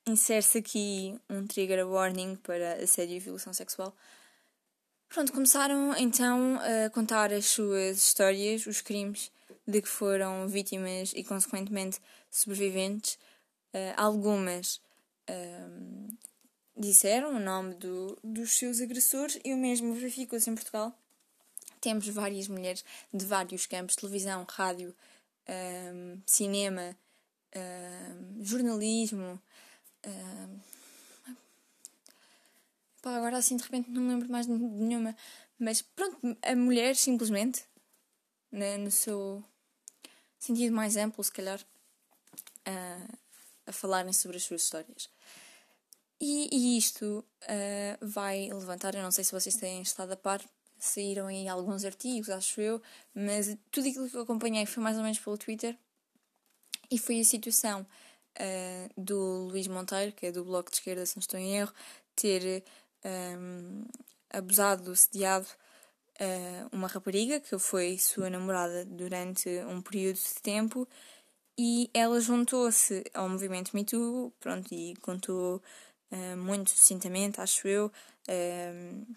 insere-se 0.05 0.57
aqui 0.57 1.17
um 1.29 1.47
trigger 1.47 1.87
warning 1.87 2.35
para 2.35 2.83
assédio 2.83 3.15
e 3.15 3.19
violação 3.19 3.53
sexual. 3.53 3.95
Pronto, 5.07 5.31
começaram 5.31 5.95
então 5.95 6.59
a 6.59 6.89
contar 6.89 7.31
as 7.31 7.45
suas 7.45 7.97
histórias, 7.97 8.65
os 8.65 8.81
crimes 8.81 9.31
de 9.67 9.81
que 9.81 9.87
foram 9.87 10.47
vítimas 10.47 11.13
e, 11.15 11.23
consequentemente, 11.23 11.99
sobreviventes. 12.29 13.17
Uh, 13.73 13.93
algumas 13.97 14.81
uh, 15.29 16.17
disseram 16.77 17.35
o 17.35 17.39
nome 17.39 17.73
do, 17.75 18.19
dos 18.23 18.57
seus 18.57 18.81
agressores 18.81 19.39
e 19.43 19.53
o 19.53 19.57
mesmo 19.57 19.93
verificou-se 19.93 20.49
em 20.49 20.55
Portugal. 20.55 20.93
Temos 21.81 22.07
várias 22.07 22.47
mulheres 22.47 22.83
de 23.13 23.25
vários 23.25 23.65
campos: 23.65 23.95
televisão, 23.95 24.45
rádio, 24.49 24.95
uh, 25.47 26.21
cinema, 26.25 26.95
jornalismo. 28.41 29.39
Pá, 33.01 33.17
agora 33.17 33.37
assim 33.37 33.57
de 33.57 33.63
repente 33.63 33.91
não 33.91 34.01
me 34.01 34.09
lembro 34.09 34.31
mais 34.31 34.47
de 34.47 34.53
nenhuma. 34.53 35.15
Mas 35.59 35.81
pronto, 35.81 36.17
a 36.41 36.55
mulher 36.55 36.95
simplesmente, 36.95 37.63
né, 38.51 38.77
no 38.77 38.89
seu 38.89 39.43
sentido 40.43 40.75
mais 40.75 40.97
amplo, 40.97 41.23
se 41.23 41.31
calhar, 41.31 41.59
a 43.65 43.71
falarem 43.71 44.13
sobre 44.13 44.37
as 44.37 44.43
suas 44.43 44.63
histórias. 44.63 45.09
E, 46.19 46.47
e 46.51 46.77
isto 46.77 47.25
uh, 47.43 47.97
vai 48.07 48.49
levantar, 48.49 48.95
eu 48.95 49.03
não 49.03 49.11
sei 49.11 49.23
se 49.23 49.31
vocês 49.31 49.55
têm 49.55 49.81
estado 49.81 50.13
a 50.13 50.15
par, 50.15 50.41
saíram 50.79 51.27
aí 51.27 51.47
alguns 51.47 51.83
artigos, 51.83 52.29
acho 52.29 52.61
eu, 52.61 52.81
mas 53.13 53.57
tudo 53.71 53.89
aquilo 53.89 54.09
que 54.09 54.15
eu 54.15 54.21
acompanhei 54.21 54.65
foi 54.65 54.81
mais 54.81 54.97
ou 54.97 55.03
menos 55.03 55.19
pelo 55.19 55.37
Twitter 55.37 55.77
e 56.89 56.97
foi 56.97 57.19
a 57.19 57.25
situação 57.25 57.85
uh, 58.39 59.01
do 59.01 59.47
Luís 59.49 59.67
Monteiro, 59.67 60.13
que 60.13 60.27
é 60.27 60.31
do 60.31 60.45
Bloco 60.45 60.69
de 60.69 60.77
Esquerda, 60.77 61.05
se 61.05 61.17
não 61.17 61.21
estou 61.21 61.39
em 61.39 61.57
erro, 61.57 61.73
ter 62.15 62.63
um, 63.37 63.85
abusado, 64.29 64.95
sediado 64.95 65.47
uh, 66.19 66.69
uma 66.71 66.87
rapariga 66.87 67.39
que 67.39 67.57
foi 67.57 67.97
sua 67.97 68.29
namorada 68.29 68.85
durante 68.85 69.49
um 69.67 69.81
período 69.81 70.17
de 70.17 70.41
tempo 70.41 70.87
e 71.57 71.89
ela 71.93 72.19
juntou-se 72.19 73.03
ao 73.13 73.29
movimento 73.29 73.75
Me 73.75 73.85
Too, 73.85 74.33
pronto, 74.39 74.73
e 74.73 74.95
contou 75.01 75.61
uh, 76.11 76.37
muito 76.37 76.71
sucintamente, 76.71 77.39
acho 77.39 77.67
eu, 77.67 77.91
uh, 78.27 79.15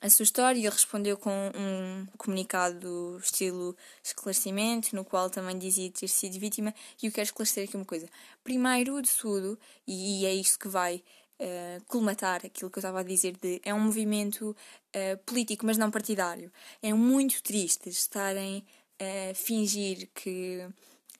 a 0.00 0.08
sua 0.08 0.22
história. 0.22 0.58
Ele 0.58 0.70
respondeu 0.70 1.18
com 1.18 1.30
um 1.54 2.06
comunicado 2.16 3.18
estilo 3.22 3.76
esclarecimento, 4.02 4.96
no 4.96 5.04
qual 5.04 5.28
também 5.28 5.58
dizia 5.58 5.90
ter 5.90 6.08
sido 6.08 6.38
vítima. 6.38 6.74
E 7.02 7.06
eu 7.06 7.12
quero 7.12 7.26
esclarecer 7.26 7.68
aqui 7.68 7.76
uma 7.76 7.84
coisa. 7.84 8.08
Primeiro 8.42 9.00
de 9.02 9.10
tudo, 9.10 9.58
e 9.86 10.24
é 10.24 10.34
isto 10.34 10.58
que 10.58 10.68
vai 10.68 11.02
uh, 11.40 11.84
colmatar 11.86 12.44
aquilo 12.44 12.70
que 12.70 12.78
eu 12.78 12.80
estava 12.80 13.00
a 13.00 13.02
dizer 13.02 13.36
de 13.36 13.60
é 13.64 13.72
um 13.72 13.80
movimento 13.80 14.50
uh, 14.50 15.18
político, 15.24 15.66
mas 15.66 15.76
não 15.76 15.90
partidário. 15.90 16.52
É 16.82 16.92
muito 16.92 17.42
triste 17.42 17.88
estarem 17.88 18.64
a 18.98 19.34
fingir 19.34 20.08
que 20.14 20.66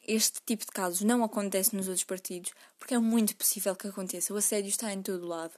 este 0.07 0.41
tipo 0.47 0.65
de 0.65 0.71
casos 0.71 1.03
não 1.03 1.23
acontece 1.23 1.75
nos 1.75 1.89
outros 1.89 2.05
partidos, 2.05 2.53
porque 2.79 2.95
é 2.95 2.99
muito 2.99 3.37
possível 3.37 3.75
que 3.75 3.89
aconteça. 3.89 4.33
O 4.33 4.37
assédio 4.37 4.69
está 4.69 4.93
em 4.93 5.03
todo 5.03 5.27
lado. 5.27 5.55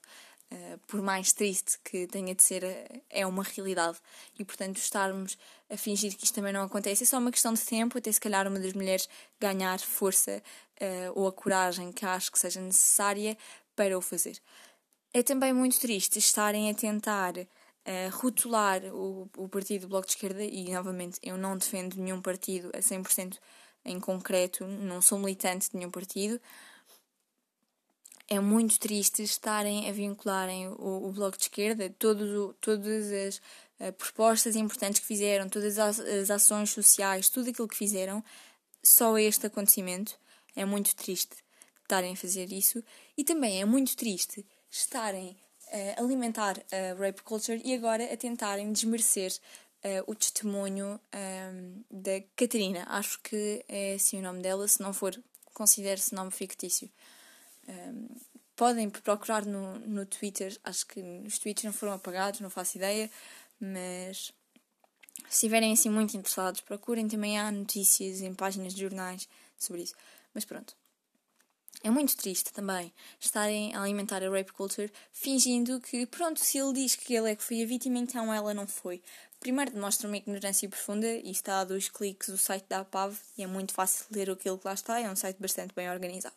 Uh, 0.50 0.78
por 0.86 1.02
mais 1.02 1.34
triste 1.34 1.78
que 1.84 2.06
tenha 2.06 2.34
de 2.34 2.42
ser, 2.42 2.64
é 3.10 3.26
uma 3.26 3.42
realidade. 3.42 3.98
E, 4.38 4.44
portanto, 4.44 4.78
estarmos 4.78 5.36
a 5.68 5.76
fingir 5.76 6.16
que 6.16 6.24
isto 6.24 6.34
também 6.34 6.54
não 6.54 6.62
acontece 6.62 7.04
é 7.04 7.06
só 7.06 7.18
uma 7.18 7.30
questão 7.30 7.52
de 7.52 7.60
tempo, 7.60 7.98
até 7.98 8.10
se 8.10 8.18
calhar 8.18 8.48
uma 8.48 8.58
das 8.58 8.72
mulheres 8.72 9.06
ganhar 9.38 9.78
força 9.78 10.42
uh, 10.80 11.12
ou 11.14 11.28
a 11.28 11.32
coragem 11.32 11.92
que 11.92 12.06
acho 12.06 12.32
que 12.32 12.38
seja 12.38 12.62
necessária 12.62 13.36
para 13.78 13.96
o 13.96 14.00
fazer. 14.00 14.36
É 15.14 15.22
também 15.22 15.52
muito 15.52 15.78
triste 15.78 16.18
estarem 16.18 16.68
a 16.68 16.74
tentar 16.74 17.34
uh, 17.38 17.46
rotular 18.10 18.82
o, 18.92 19.30
o 19.36 19.48
partido 19.48 19.82
do 19.82 19.88
Bloco 19.88 20.06
de 20.06 20.14
Esquerda, 20.14 20.42
e 20.42 20.72
novamente 20.72 21.20
eu 21.22 21.38
não 21.38 21.56
defendo 21.56 21.94
nenhum 21.94 22.20
partido 22.20 22.70
a 22.74 22.78
100% 22.78 23.38
em 23.84 24.00
concreto, 24.00 24.66
não 24.66 25.00
sou 25.00 25.16
militante 25.16 25.70
de 25.70 25.76
nenhum 25.76 25.92
partido. 25.92 26.40
É 28.26 28.40
muito 28.40 28.80
triste 28.80 29.22
estarem 29.22 29.88
a 29.88 29.92
vincularem 29.92 30.66
o, 30.66 31.08
o 31.08 31.12
Bloco 31.12 31.38
de 31.38 31.44
Esquerda, 31.44 31.88
todo, 31.96 32.52
todas 32.60 33.12
as 33.12 33.36
uh, 33.78 33.92
propostas 33.92 34.56
importantes 34.56 35.00
que 35.00 35.06
fizeram, 35.06 35.48
todas 35.48 35.78
as, 35.78 36.00
as 36.00 36.30
ações 36.30 36.70
sociais, 36.70 37.28
tudo 37.28 37.50
aquilo 37.50 37.68
que 37.68 37.76
fizeram, 37.76 38.24
só 38.84 39.16
este 39.16 39.46
acontecimento. 39.46 40.18
É 40.56 40.64
muito 40.64 40.96
triste 40.96 41.36
estarem 41.88 42.12
a 42.12 42.16
fazer 42.16 42.52
isso. 42.52 42.84
E 43.16 43.24
também 43.24 43.60
é 43.60 43.64
muito 43.64 43.96
triste 43.96 44.44
estarem 44.70 45.36
a 45.96 46.00
alimentar 46.00 46.62
a 46.70 46.94
rape 46.98 47.22
culture 47.22 47.60
e 47.64 47.74
agora 47.74 48.12
a 48.12 48.16
tentarem 48.16 48.72
desmerecer 48.72 49.32
uh, 49.84 50.10
o 50.10 50.14
testemunho 50.14 50.94
um, 50.94 50.98
ehm, 51.12 51.84
da 51.90 52.20
Catarina. 52.36 52.86
Acho 52.88 53.20
que 53.22 53.64
é 53.68 53.94
assim 53.94 54.18
o 54.18 54.22
nome 54.22 54.40
dela, 54.42 54.66
se 54.68 54.80
não 54.80 54.92
for, 54.92 55.18
considere-se 55.52 56.14
nome 56.14 56.30
fictício. 56.30 56.90
Um, 57.66 57.72
ehm, 57.72 58.06
podem 58.56 58.90
procurar 58.90 59.44
no, 59.44 59.78
no 59.80 60.04
Twitter, 60.06 60.58
acho 60.64 60.86
que 60.86 61.00
os 61.26 61.38
tweets 61.38 61.64
não 61.64 61.72
foram 61.72 61.94
apagados, 61.94 62.40
não 62.40 62.50
faço 62.50 62.76
ideia, 62.76 63.10
mas 63.60 64.32
se 65.28 65.34
estiverem 65.34 65.72
assim 65.72 65.90
muito 65.90 66.16
interessados, 66.16 66.60
procurem 66.60 67.06
também 67.08 67.38
há 67.38 67.50
notícias 67.52 68.20
em 68.20 68.34
páginas 68.34 68.74
de 68.74 68.80
jornais 68.80 69.28
sobre 69.56 69.82
isso. 69.82 69.94
Mas 70.34 70.44
pronto. 70.44 70.74
É 71.82 71.90
muito 71.90 72.16
triste 72.16 72.52
também 72.52 72.92
estarem 73.20 73.74
a 73.74 73.82
alimentar 73.82 74.22
a 74.22 74.28
rape 74.28 74.52
culture 74.52 74.92
fingindo 75.12 75.80
que, 75.80 76.06
pronto, 76.06 76.40
se 76.40 76.58
ele 76.58 76.72
diz 76.72 76.96
que 76.96 77.14
ele 77.14 77.30
é 77.30 77.36
que 77.36 77.42
foi 77.42 77.62
a 77.62 77.66
vítima, 77.66 77.98
então 77.98 78.34
ela 78.34 78.52
não 78.52 78.66
foi. 78.66 79.00
Primeiro 79.38 79.70
demonstra 79.70 80.08
uma 80.08 80.16
ignorância 80.16 80.68
profunda 80.68 81.06
e 81.06 81.30
está 81.30 81.60
a 81.60 81.64
dois 81.64 81.88
cliques 81.88 82.28
o 82.28 82.36
site 82.36 82.66
da 82.68 82.80
APAV 82.80 83.16
e 83.36 83.44
é 83.44 83.46
muito 83.46 83.72
fácil 83.72 84.06
ler 84.10 84.28
aquilo 84.28 84.58
que 84.58 84.66
lá 84.66 84.74
está, 84.74 84.98
é 84.98 85.08
um 85.08 85.14
site 85.14 85.38
bastante 85.38 85.72
bem 85.72 85.88
organizado. 85.88 86.34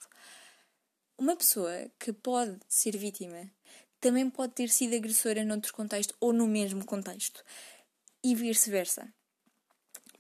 Uma 1.18 1.36
pessoa 1.36 1.90
que 2.00 2.14
pode 2.14 2.60
ser 2.68 2.96
vítima 2.96 3.50
também 4.00 4.30
pode 4.30 4.54
ter 4.54 4.70
sido 4.70 4.96
agressora 4.96 5.44
noutro 5.44 5.74
contexto 5.74 6.16
ou 6.20 6.32
no 6.32 6.48
mesmo 6.48 6.86
contexto 6.86 7.44
e 8.24 8.36
vice-versa. 8.36 9.12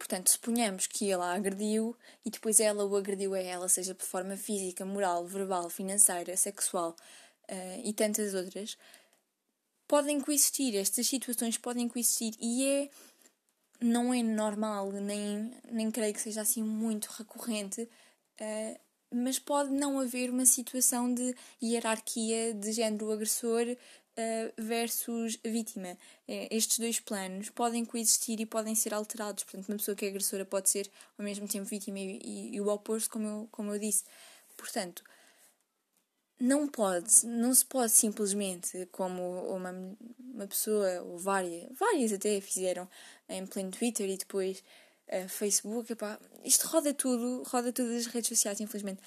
Portanto, 0.02 0.32
suponhamos 0.32 0.88
que 0.88 1.06
ele 1.06 1.22
a 1.22 1.36
agrediu 1.36 1.96
e 2.26 2.32
depois 2.32 2.60
ela 2.60 2.84
o 2.84 2.96
agrediu 2.96 3.36
a 3.36 3.40
ela, 3.40 3.70
seja 3.70 3.94
por 3.94 4.04
forma 4.04 4.36
física, 4.36 4.84
moral, 4.84 5.28
verbal, 5.28 5.70
financeira, 5.70 6.36
sexual 6.36 6.96
uh, 7.48 7.82
e 7.84 7.94
tantas 7.94 8.34
outras, 8.34 8.76
podem 9.88 10.20
coexistir, 10.20 10.76
estas 10.76 11.06
situações 11.06 11.56
podem 11.56 11.88
coexistir 11.88 12.34
e 12.42 12.66
é 12.66 12.90
não 13.80 14.12
é 14.12 14.24
normal, 14.24 14.92
nem, 14.92 15.54
nem 15.72 15.92
creio 15.92 16.16
que 16.16 16.22
seja 16.22 16.42
assim 16.42 16.64
muito 16.64 17.06
recorrente, 17.12 17.84
uh, 17.84 18.80
mas 19.14 19.38
pode 19.38 19.70
não 19.70 20.00
haver 20.00 20.32
uma 20.32 20.48
situação 20.48 21.14
de 21.14 21.36
hierarquia 21.62 22.56
de 22.56 22.72
género 22.72 23.12
agressor 23.12 23.78
uh, 24.17 24.62
versus 24.62 25.39
vítima. 25.43 25.97
Uh, 26.28 26.47
estes 26.50 26.80
dois 26.80 27.00
planos 27.00 27.50
podem 27.50 27.86
coexistir 27.86 28.39
e 28.39 28.45
podem 28.45 28.76
ser 28.76 28.93
alterados. 28.93 29.43
Portanto, 29.43 29.69
uma 29.69 29.78
pessoa 29.78 29.95
que 29.95 30.06
é 30.06 30.10
agressora 30.10 30.45
pode 30.45 30.69
ser 30.69 30.89
ao 31.17 31.26
mesmo 31.26 31.47
tempo 31.47 31.65
vítima 31.65 32.00
e, 32.00 32.19
e, 32.24 32.56
e 32.56 32.62
o 32.62 32.67
oposto, 32.67 33.10
como 33.10 33.28
eu, 33.28 33.50
como 33.52 33.74
eu 33.74 33.80
disse. 33.80 34.04
Portanto, 34.58 35.04
não 36.39 36.67
pode, 36.67 37.26
não 37.26 37.54
se 37.54 37.63
pode 37.63 37.91
simplesmente, 37.91 38.88
como 38.91 39.21
uma, 39.56 39.71
uma 40.34 40.47
pessoa, 40.47 41.02
ou 41.04 41.17
várias, 41.17 41.67
várias 41.78 42.12
até 42.12 42.41
fizeram 42.41 42.89
em 43.30 43.45
pleno 43.45 43.69
Twitter 43.69 44.10
e 44.10 44.17
depois 44.17 44.63
uh, 45.08 45.30
Facebook, 45.30 45.93
epá, 45.93 46.19
isto 46.43 46.67
roda 46.67 46.93
tudo, 46.93 47.43
roda 47.43 47.71
todas 47.71 47.95
as 47.95 48.08
redes 48.08 48.30
sociais, 48.30 48.60
infelizmente. 48.60 49.02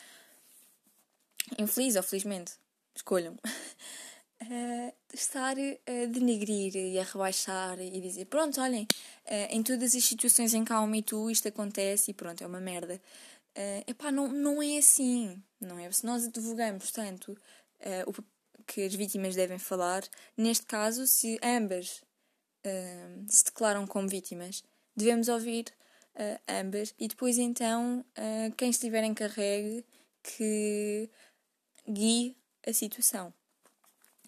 Infeliz 1.58 1.96
ou 1.96 2.02
felizmente, 2.02 2.52
escolham. 2.94 3.36
uh, 4.44 4.94
estar 5.12 5.56
a 5.58 6.06
denegrir 6.06 6.76
e 6.76 6.98
a 6.98 7.02
rebaixar 7.02 7.80
e 7.80 8.00
dizer: 8.00 8.26
pronto, 8.26 8.60
olhem, 8.60 8.86
uh, 9.26 9.48
em 9.50 9.62
todas 9.62 9.94
as 9.94 10.04
situações 10.04 10.54
em 10.54 10.64
um 10.70 10.86
Me 10.86 11.02
Too 11.02 11.30
isto 11.30 11.48
acontece 11.48 12.10
e 12.10 12.14
pronto, 12.14 12.42
é 12.42 12.46
uma 12.46 12.60
merda. 12.60 13.00
Uh, 13.56 13.88
epá, 13.88 14.10
não, 14.10 14.28
não 14.28 14.60
é 14.62 14.78
assim, 14.78 15.40
não 15.60 15.78
é? 15.78 15.90
Se 15.92 16.04
nós 16.04 16.26
advogamos 16.26 16.90
tanto 16.90 17.32
uh, 17.32 18.10
o 18.10 18.62
que 18.64 18.82
as 18.82 18.94
vítimas 18.94 19.36
devem 19.36 19.58
falar, 19.58 20.02
neste 20.36 20.66
caso, 20.66 21.06
se 21.06 21.38
ambas 21.42 22.02
uh, 22.66 23.24
se 23.28 23.44
declaram 23.44 23.86
como 23.86 24.08
vítimas, 24.08 24.64
devemos 24.96 25.28
ouvir 25.28 25.66
uh, 26.16 26.40
ambas 26.48 26.94
e 26.98 27.06
depois 27.06 27.38
então 27.38 28.04
quem 28.56 28.70
estiver 28.70 29.04
encarregue 29.04 29.84
que 30.22 31.08
guie 31.88 32.36
a 32.66 32.72
situação. 32.72 33.32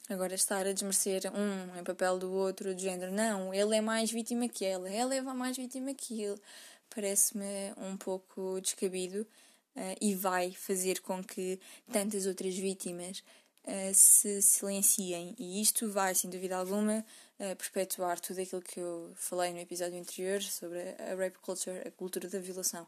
Agora 0.09 0.35
estar 0.35 0.65
a 0.67 0.73
desmerecer 0.73 1.23
um 1.35 1.79
em 1.79 1.83
papel 1.83 2.17
do 2.17 2.31
outro, 2.33 2.75
de 2.75 2.83
género, 2.83 3.11
não, 3.13 3.53
ele 3.53 3.77
é 3.77 3.81
mais 3.81 4.11
vítima 4.11 4.49
que 4.49 4.65
ela, 4.65 4.89
ela 4.89 5.15
é 5.15 5.21
mais 5.21 5.57
vítima 5.57 5.93
que 5.95 6.23
ele, 6.23 6.41
parece-me 6.89 7.73
um 7.77 7.97
pouco 7.97 8.61
descabido 8.61 9.23
uh, 9.23 9.97
e 10.01 10.15
vai 10.15 10.53
fazer 10.53 11.01
com 11.01 11.23
que 11.23 11.59
tantas 11.93 12.25
outras 12.25 12.57
vítimas 12.57 13.23
uh, 13.65 13.93
se 13.93 14.41
silenciem. 14.43 15.35
E 15.39 15.61
isto 15.61 15.91
vai, 15.91 16.15
sem 16.15 16.31
dúvida 16.31 16.57
alguma, 16.57 17.05
uh, 17.41 17.57
perpetuar 17.57 18.21
tudo 18.21 18.41
aquilo 18.41 18.63
que 18.63 18.79
eu 18.79 19.13
falei 19.17 19.53
no 19.53 19.59
episódio 19.59 19.99
anterior 19.99 20.41
sobre 20.41 20.81
a 20.81 21.15
rape 21.17 21.39
culture, 21.41 21.83
a 21.87 21.91
cultura 21.91 22.29
da 22.29 22.39
violação. 22.39 22.87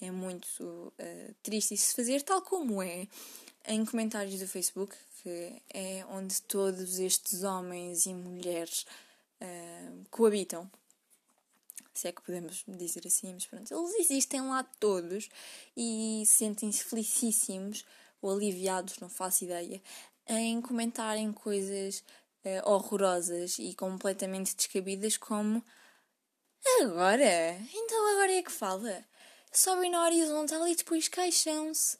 É 0.00 0.12
muito 0.12 0.92
triste 1.42 1.74
isso 1.74 1.92
fazer, 1.96 2.22
tal 2.22 2.40
como 2.40 2.80
é 2.80 3.08
em 3.66 3.84
comentários 3.84 4.38
do 4.38 4.46
Facebook, 4.46 4.94
que 5.22 5.62
é 5.72 6.04
onde 6.10 6.40
todos 6.42 6.98
estes 6.98 7.42
homens 7.42 8.06
e 8.06 8.14
mulheres 8.14 8.86
uh, 9.40 10.04
coabitam. 10.10 10.70
Se 11.92 12.08
é 12.08 12.12
que 12.12 12.22
podemos 12.22 12.64
dizer 12.68 13.02
assim, 13.06 13.34
mas 13.34 13.46
pronto, 13.46 13.74
eles 13.74 14.10
existem 14.10 14.40
lá 14.40 14.62
todos 14.78 15.28
e 15.76 16.22
sentem-se 16.26 16.84
felicíssimos 16.84 17.84
ou 18.22 18.30
aliviados, 18.30 18.98
não 18.98 19.08
faço 19.08 19.44
ideia, 19.44 19.82
em 20.28 20.60
comentarem 20.60 21.32
coisas 21.32 22.04
uh, 22.44 22.70
horrorosas 22.70 23.58
e 23.58 23.74
completamente 23.74 24.54
descabidas, 24.54 25.16
como 25.16 25.64
agora? 26.82 27.58
Então 27.74 28.12
agora 28.12 28.32
é 28.32 28.42
que 28.42 28.52
fala. 28.52 29.04
Sobem 29.50 29.90
na 29.90 30.04
horizontal 30.04 30.68
e 30.68 30.76
depois 30.76 31.08
queixam-se. 31.08 31.96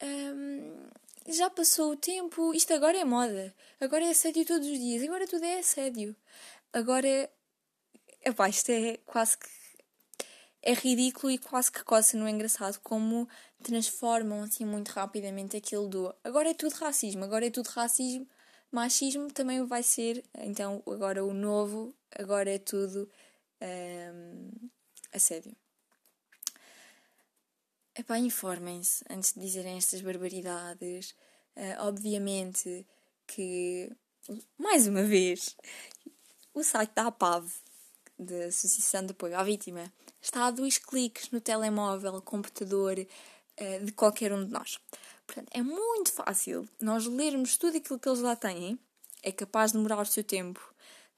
Um, 0.00 0.88
já 1.28 1.50
passou 1.50 1.92
o 1.92 1.96
tempo, 1.96 2.54
isto 2.54 2.72
agora 2.72 2.96
é 2.98 3.04
moda. 3.04 3.54
Agora 3.80 4.04
é 4.04 4.10
assédio 4.10 4.44
todos 4.46 4.66
os 4.66 4.78
dias, 4.78 5.02
agora 5.02 5.26
tudo 5.26 5.44
é 5.44 5.58
assédio. 5.58 6.16
Agora, 6.72 7.30
epá, 8.24 8.48
isto 8.48 8.70
é 8.70 8.98
quase 9.06 9.38
que. 9.38 9.46
É 10.60 10.74
ridículo 10.74 11.30
e 11.30 11.38
quase 11.38 11.70
que 11.70 11.84
coça 11.84 12.16
no 12.16 12.28
engraçado 12.28 12.80
como 12.80 13.28
transformam 13.62 14.42
assim 14.42 14.64
muito 14.64 14.88
rapidamente 14.88 15.56
aquilo 15.56 15.88
do 15.88 16.14
agora 16.24 16.50
é 16.50 16.54
tudo 16.54 16.74
racismo, 16.74 17.24
agora 17.24 17.46
é 17.46 17.50
tudo 17.50 17.68
racismo, 17.68 18.28
machismo 18.70 19.32
também 19.32 19.64
vai 19.66 19.84
ser, 19.84 20.24
então 20.34 20.82
agora 20.86 21.24
o 21.24 21.32
novo, 21.32 21.94
agora 22.10 22.50
é 22.52 22.58
tudo 22.58 23.08
um, 23.62 24.68
assédio. 25.12 25.56
Epá, 27.98 28.16
informem-se 28.18 29.04
antes 29.10 29.34
de 29.34 29.40
dizerem 29.40 29.76
estas 29.76 30.00
barbaridades. 30.00 31.14
Uh, 31.56 31.74
obviamente 31.80 32.86
que, 33.26 33.90
mais 34.56 34.86
uma 34.86 35.02
vez, 35.02 35.56
o 36.54 36.62
site 36.62 36.92
da 36.94 37.08
APAV, 37.08 37.50
da 38.16 38.46
Associação 38.46 39.04
de 39.04 39.10
Apoio 39.10 39.36
à 39.36 39.42
Vítima, 39.42 39.92
está 40.22 40.46
a 40.46 40.50
dois 40.52 40.78
cliques 40.78 41.30
no 41.30 41.40
telemóvel, 41.40 42.22
computador 42.22 42.96
uh, 42.98 43.84
de 43.84 43.92
qualquer 43.92 44.32
um 44.32 44.44
de 44.44 44.52
nós. 44.52 44.78
Portanto, 45.26 45.48
é 45.52 45.62
muito 45.62 46.12
fácil 46.12 46.68
nós 46.80 47.04
lermos 47.06 47.56
tudo 47.56 47.76
aquilo 47.76 47.98
que 47.98 48.08
eles 48.08 48.20
lá 48.20 48.36
têm, 48.36 48.78
é 49.22 49.32
capaz 49.32 49.72
de 49.72 49.78
demorar 49.78 50.00
o 50.00 50.06
seu 50.06 50.22
tempo. 50.22 50.60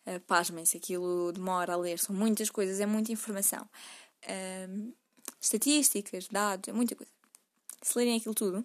Uh, 0.06 0.18
Pasmem-se, 0.20 0.78
aquilo 0.78 1.30
demora 1.32 1.74
a 1.74 1.76
ler, 1.76 1.98
são 1.98 2.16
muitas 2.16 2.48
coisas, 2.48 2.80
é 2.80 2.86
muita 2.86 3.12
informação. 3.12 3.68
Uh, 4.24 4.94
estatísticas, 5.40 6.28
dados, 6.28 6.68
é 6.68 6.72
muita 6.72 6.94
coisa. 6.94 7.12
Se 7.82 7.96
lerem 7.96 8.16
aquilo 8.16 8.34
tudo, 8.34 8.64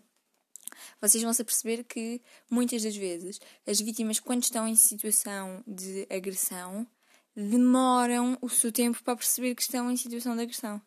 vocês 1.02 1.24
vão 1.24 1.34
se 1.34 1.44
perceber 1.44 1.84
que 1.84 2.22
muitas 2.50 2.84
das 2.84 2.96
vezes 2.96 3.40
as 3.66 3.80
vítimas, 3.80 4.20
quando 4.20 4.44
estão 4.44 4.68
em 4.68 4.76
situação 4.76 5.64
de 5.68 6.08
agressão, 6.10 6.86
demoram 7.36 8.38
o 8.42 8.50
seu 8.50 8.72
tempo 8.72 9.02
para 9.04 9.16
perceber 9.16 9.56
que 9.56 9.62
estão 9.62 9.92
em 9.92 9.98
situação 9.98 10.36
de 10.36 10.44
agressão, 10.44 10.82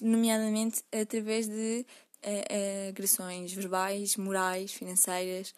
nomeadamente 0.00 0.82
através 0.92 1.46
de 1.46 1.86
uh, 2.24 2.88
agressões 2.88 3.52
verbais, 3.52 4.16
morais, 4.16 4.72
financeiras. 4.72 5.54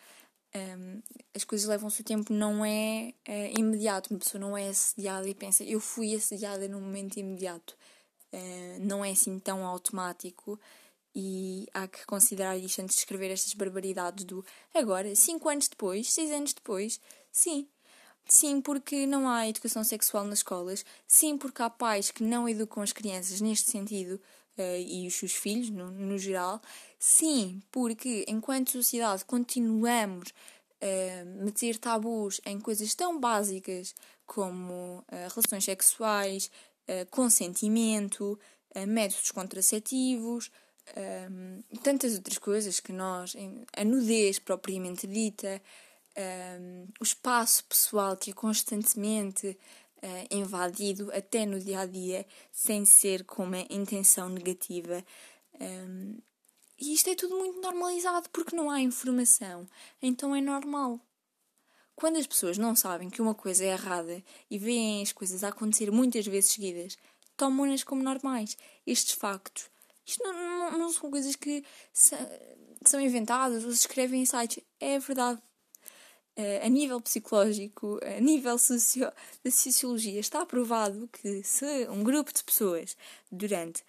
Um, 0.52 1.00
as 1.32 1.44
coisas 1.44 1.68
levam 1.68 1.86
o 1.86 1.90
seu 1.90 2.04
tempo, 2.04 2.32
não 2.32 2.64
é 2.64 3.14
uh, 3.28 3.58
imediato. 3.58 4.10
Uma 4.10 4.18
pessoa 4.18 4.40
não 4.40 4.56
é 4.56 4.68
assediada 4.68 5.28
e 5.28 5.34
pensa, 5.34 5.62
eu 5.62 5.78
fui 5.78 6.14
assediada 6.14 6.66
num 6.68 6.80
momento 6.80 7.18
imediato. 7.18 7.76
Uh, 8.32 8.78
não 8.80 9.04
é 9.04 9.10
assim 9.10 9.38
tão 9.38 9.66
automático 9.66 10.58
e 11.14 11.66
há 11.74 11.88
que 11.88 12.06
considerar 12.06 12.56
isto 12.56 12.80
antes 12.80 12.94
de 12.94 13.00
escrever 13.00 13.30
estas 13.30 13.52
barbaridades 13.54 14.24
do 14.24 14.44
agora, 14.74 15.14
5 15.14 15.48
anos 15.48 15.68
depois, 15.68 16.12
6 16.12 16.30
anos 16.30 16.52
depois, 16.52 17.00
sim. 17.32 17.66
Sim, 18.26 18.60
porque 18.60 19.06
não 19.06 19.28
há 19.28 19.48
educação 19.48 19.82
sexual 19.82 20.24
nas 20.24 20.38
escolas. 20.38 20.84
Sim, 21.06 21.36
porque 21.36 21.62
há 21.62 21.68
pais 21.68 22.12
que 22.12 22.22
não 22.22 22.48
educam 22.48 22.80
as 22.80 22.92
crianças 22.92 23.40
neste 23.40 23.68
sentido 23.68 24.20
uh, 24.56 24.80
e 24.86 25.06
os 25.08 25.14
seus 25.14 25.32
filhos, 25.32 25.68
no, 25.68 25.90
no 25.90 26.16
geral. 26.16 26.62
Sim, 26.96 27.60
porque 27.72 28.24
enquanto 28.28 28.70
sociedade 28.70 29.24
continuamos 29.24 30.32
a 30.80 31.24
uh, 31.24 31.44
meter 31.44 31.76
tabus 31.76 32.40
em 32.46 32.60
coisas 32.60 32.94
tão 32.94 33.18
básicas 33.18 33.94
como 34.26 35.04
relações 35.34 35.64
sexuais, 35.64 36.48
consentimento, 37.10 38.38
métodos 38.88 39.30
contraceptivos, 39.30 40.50
tantas 41.82 42.14
outras 42.14 42.38
coisas 42.38 42.80
que 42.80 42.92
nós, 42.92 43.36
a 43.76 43.84
nudez 43.84 44.38
propriamente 44.38 45.06
dita, 45.06 45.62
o 47.00 47.04
espaço 47.04 47.64
pessoal 47.64 48.16
que 48.16 48.30
é 48.30 48.34
constantemente 48.34 49.58
invadido 50.30 51.10
até 51.12 51.44
no 51.44 51.60
dia 51.60 51.80
a 51.80 51.86
dia, 51.86 52.26
sem 52.50 52.84
ser 52.84 53.24
com 53.24 53.44
uma 53.44 53.60
intenção 53.70 54.28
negativa. 54.28 55.04
E 56.78 56.94
isto 56.94 57.10
é 57.10 57.14
tudo 57.14 57.36
muito 57.36 57.60
normalizado 57.60 58.28
porque 58.30 58.56
não 58.56 58.70
há 58.70 58.80
informação, 58.80 59.68
então 60.00 60.34
é 60.34 60.40
normal. 60.40 60.98
Quando 62.00 62.16
as 62.16 62.26
pessoas 62.26 62.56
não 62.56 62.74
sabem 62.74 63.10
que 63.10 63.20
uma 63.20 63.34
coisa 63.34 63.62
é 63.62 63.72
errada 63.72 64.24
e 64.50 64.58
veem 64.58 65.02
as 65.02 65.12
coisas 65.12 65.44
a 65.44 65.48
acontecer 65.48 65.92
muitas 65.92 66.26
vezes 66.26 66.52
seguidas, 66.52 66.96
tomam-nas 67.36 67.84
como 67.84 68.02
normais. 68.02 68.56
Estes 68.86 69.12
factos, 69.12 69.68
isto 70.06 70.24
não, 70.24 70.32
não, 70.32 70.78
não 70.78 70.90
são 70.90 71.10
coisas 71.10 71.36
que 71.36 71.62
são 71.92 72.98
inventadas 72.98 73.66
ou 73.66 73.70
se 73.72 73.80
escrevem 73.80 74.22
em 74.22 74.24
sites. 74.24 74.64
É 74.80 74.98
verdade. 74.98 75.42
Eh, 76.36 76.64
a 76.64 76.70
nível 76.70 77.02
psicológico, 77.02 78.00
a 78.02 78.18
nível 78.18 78.56
socio 78.56 79.12
da 79.44 79.50
sociologia, 79.50 80.20
está 80.20 80.46
provado 80.46 81.06
que 81.08 81.42
se 81.42 81.86
um 81.90 82.02
grupo 82.02 82.32
de 82.32 82.42
pessoas 82.42 82.96
durante 83.30 83.84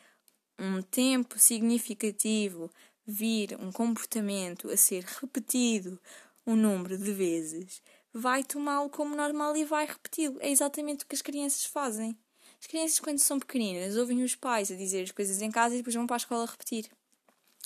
um 0.59 0.81
tempo 0.81 1.39
significativo 1.39 2.69
vir 3.07 3.57
um 3.57 3.71
comportamento 3.71 4.69
a 4.69 4.75
ser 4.75 5.05
repetido 5.05 5.97
um 6.45 6.55
número 6.55 6.97
de 6.97 7.13
vezes, 7.13 7.81
vai 8.13 8.43
tomá-lo 8.43 8.89
como 8.89 9.15
normal 9.15 9.55
e 9.55 9.63
vai 9.63 9.85
repeti-lo. 9.85 10.37
É 10.41 10.49
exatamente 10.49 11.03
o 11.03 11.07
que 11.07 11.15
as 11.15 11.21
crianças 11.21 11.65
fazem. 11.65 12.17
As 12.59 12.67
crianças, 12.67 12.99
quando 12.99 13.19
são 13.19 13.39
pequeninas, 13.39 13.97
ouvem 13.97 14.23
os 14.23 14.35
pais 14.35 14.71
a 14.71 14.75
dizer 14.75 15.03
as 15.03 15.11
coisas 15.11 15.41
em 15.41 15.49
casa 15.49 15.73
e 15.73 15.77
depois 15.79 15.95
vão 15.95 16.05
para 16.05 16.15
a 16.15 16.17
escola 16.17 16.45
repetir. 16.45 16.89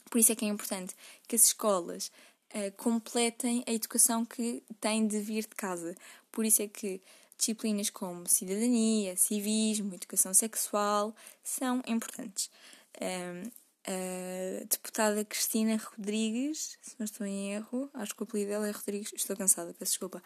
Por 0.09 0.19
isso 0.19 0.31
é 0.31 0.35
que 0.35 0.45
é 0.45 0.47
importante 0.47 0.95
que 1.27 1.35
as 1.35 1.45
escolas 1.45 2.11
uh, 2.53 2.71
completem 2.77 3.63
a 3.67 3.73
educação 3.73 4.23
que 4.23 4.63
têm 4.79 5.07
de 5.07 5.19
vir 5.19 5.41
de 5.41 5.55
casa. 5.55 5.95
Por 6.31 6.45
isso 6.45 6.61
é 6.61 6.67
que 6.67 7.01
disciplinas 7.37 7.89
como 7.89 8.27
cidadania, 8.27 9.17
civismo, 9.17 9.93
educação 9.93 10.33
sexual 10.33 11.13
são 11.43 11.81
importantes. 11.85 12.49
Um, 13.01 13.51
a 13.87 14.65
deputada 14.65 15.23
Cristina 15.23 15.77
Rodrigues, 15.77 16.77
se 16.81 16.95
não 16.97 17.05
estou 17.05 17.25
em 17.25 17.53
erro, 17.53 17.89
acho 17.93 18.15
que 18.15 18.21
o 18.21 18.25
apelido 18.25 18.49
dela 18.49 18.67
é 18.67 18.71
Rodrigues, 18.71 19.11
estou 19.13 19.35
cansada, 19.37 19.73
peço 19.77 19.91
desculpa, 19.91 20.23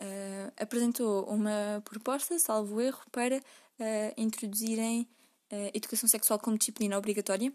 uh, 0.00 0.52
apresentou 0.56 1.24
uma 1.26 1.82
proposta, 1.84 2.38
salvo 2.38 2.80
erro, 2.80 3.02
para 3.10 3.38
uh, 3.38 3.42
introduzirem 4.16 5.08
uh, 5.50 5.70
educação 5.74 6.08
sexual 6.08 6.38
como 6.38 6.56
disciplina 6.56 6.96
obrigatória 6.96 7.52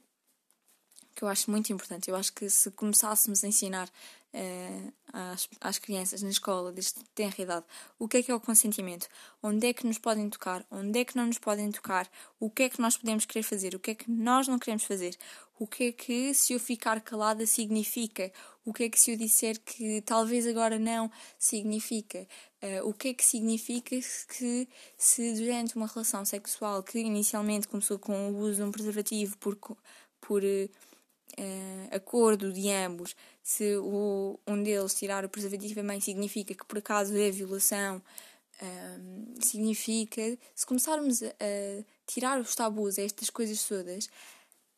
que 1.17 1.23
eu 1.23 1.27
acho 1.27 1.49
muito 1.49 1.73
importante. 1.73 2.09
Eu 2.09 2.15
acho 2.15 2.31
que 2.31 2.47
se 2.47 2.69
começássemos 2.69 3.43
a 3.43 3.47
ensinar 3.47 3.89
uh, 4.33 4.93
às, 5.13 5.47
às 5.61 5.77
crianças 5.77 6.21
na 6.21 6.29
escola, 6.29 6.71
desde 6.71 7.03
tenra 7.15 7.41
idade, 7.41 7.65
o 7.97 8.07
que 8.07 8.17
é 8.17 8.23
que 8.23 8.31
é 8.31 8.35
o 8.35 8.39
consentimento, 8.39 9.07
onde 9.41 9.67
é 9.67 9.73
que 9.73 9.85
nos 9.85 9.97
podem 9.97 10.29
tocar, 10.29 10.65
onde 10.71 10.99
é 10.99 11.05
que 11.05 11.15
não 11.15 11.27
nos 11.27 11.37
podem 11.37 11.71
tocar, 11.71 12.09
o 12.39 12.49
que 12.49 12.63
é 12.63 12.69
que 12.69 12.81
nós 12.81 12.97
podemos 12.97 13.25
querer 13.25 13.43
fazer, 13.43 13.75
o 13.75 13.79
que 13.79 13.91
é 13.91 13.95
que 13.95 14.09
nós 14.09 14.47
não 14.47 14.59
queremos 14.59 14.83
fazer, 14.83 15.17
o 15.59 15.65
que 15.65 15.85
é 15.85 15.91
que 15.91 16.33
se 16.33 16.53
eu 16.53 16.59
ficar 16.59 17.01
calada 17.01 17.45
significa, 17.45 18.31
o 18.63 18.73
que 18.73 18.83
é 18.83 18.89
que 18.89 18.99
se 18.99 19.11
eu 19.11 19.17
disser 19.17 19.59
que 19.59 20.01
talvez 20.01 20.45
agora 20.45 20.77
não 20.77 21.09
significa, 21.39 22.27
uh, 22.61 22.87
o 22.87 22.93
que 22.93 23.09
é 23.09 23.13
que 23.13 23.25
significa 23.25 23.95
que 24.37 24.67
se 24.97 25.33
durante 25.33 25.75
uma 25.75 25.87
relação 25.87 26.23
sexual 26.25 26.83
que 26.83 26.99
inicialmente 26.99 27.67
começou 27.67 27.97
com 27.97 28.31
o 28.31 28.37
uso 28.39 28.57
de 28.57 28.63
um 28.63 28.71
preservativo 28.71 29.37
por, 29.37 29.57
por 30.21 30.43
uh, 30.43 30.69
uh, 31.39 31.95
acordo 31.95 32.51
de 32.51 32.69
ambos, 32.69 33.15
se 33.43 33.77
o, 33.77 34.39
um 34.45 34.61
deles 34.61 34.93
tirar 34.93 35.23
o 35.25 35.29
preservativo 35.29 35.75
também 35.75 35.99
significa 35.99 36.53
que 36.53 36.65
por 36.65 36.77
acaso 36.77 37.15
é 37.15 37.31
violação, 37.31 38.01
um, 38.61 39.35
eh, 39.37 39.41
significa, 39.41 40.37
se 40.55 40.65
começarmos 40.65 41.23
a, 41.23 41.27
a, 41.27 41.83
tirar 42.05 42.39
os 42.39 42.55
tabus 42.55 42.97
a 42.97 43.03
estas 43.03 43.29
coisas 43.29 43.63
todas, 43.63 44.09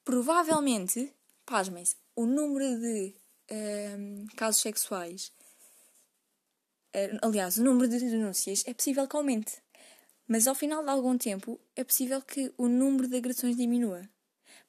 provavelmente, 0.04 1.12
pasmem-se, 1.46 1.96
o 2.16 2.26
número 2.26 2.80
de 2.80 3.14
um, 3.52 4.26
eh, 4.28 4.36
casos 4.36 4.62
sexuais, 4.62 5.32
uh, 6.96 7.20
aliás, 7.22 7.58
o 7.58 7.64
número 7.64 7.88
de 7.88 8.00
denúncias 8.00 8.64
é 8.68 8.74
possível 8.74 9.08
que 9.08 9.16
aumente. 9.16 9.62
Mas 10.28 10.48
ao 10.48 10.54
final 10.54 10.84
de 10.84 10.92
algum 10.92 11.18
tempo 11.18 11.60
é 11.76 11.84
possível 11.84 12.22
que 12.22 12.54
o 12.56 12.68
número 12.68 13.08
de 13.08 13.18
agressões 13.18 13.56
diminua. 13.56 14.08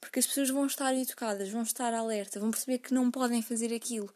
Porque 0.01 0.19
as 0.19 0.27
pessoas 0.27 0.51
vão 0.51 0.67
estar 0.67 0.95
educadas, 0.95 1.51
vão 1.51 1.63
estar 1.63 1.93
alerta, 1.93 2.41
vão 2.41 2.51
perceber 2.51 2.79
que 2.79 2.95
não 2.95 3.11
podem 3.11 3.43
fazer 3.43 3.75
aquilo, 3.75 4.13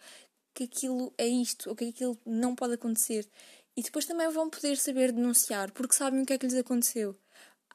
que 0.55 0.65
aquilo 0.65 1.13
é 1.19 1.27
isto, 1.27 1.69
ou 1.69 1.77
que 1.77 1.89
aquilo 1.89 2.19
não 2.25 2.55
pode 2.55 2.75
acontecer. 2.75 3.29
E 3.77 3.83
depois 3.83 4.07
também 4.07 4.29
vão 4.31 4.49
poder 4.49 4.77
saber 4.77 5.13
denunciar, 5.13 5.73
porque 5.73 5.95
sabem 5.95 6.23
o 6.23 6.27
que 6.27 6.33
é 6.33 6.39
que 6.39 6.47
lhes 6.47 6.57
aconteceu. 6.57 7.15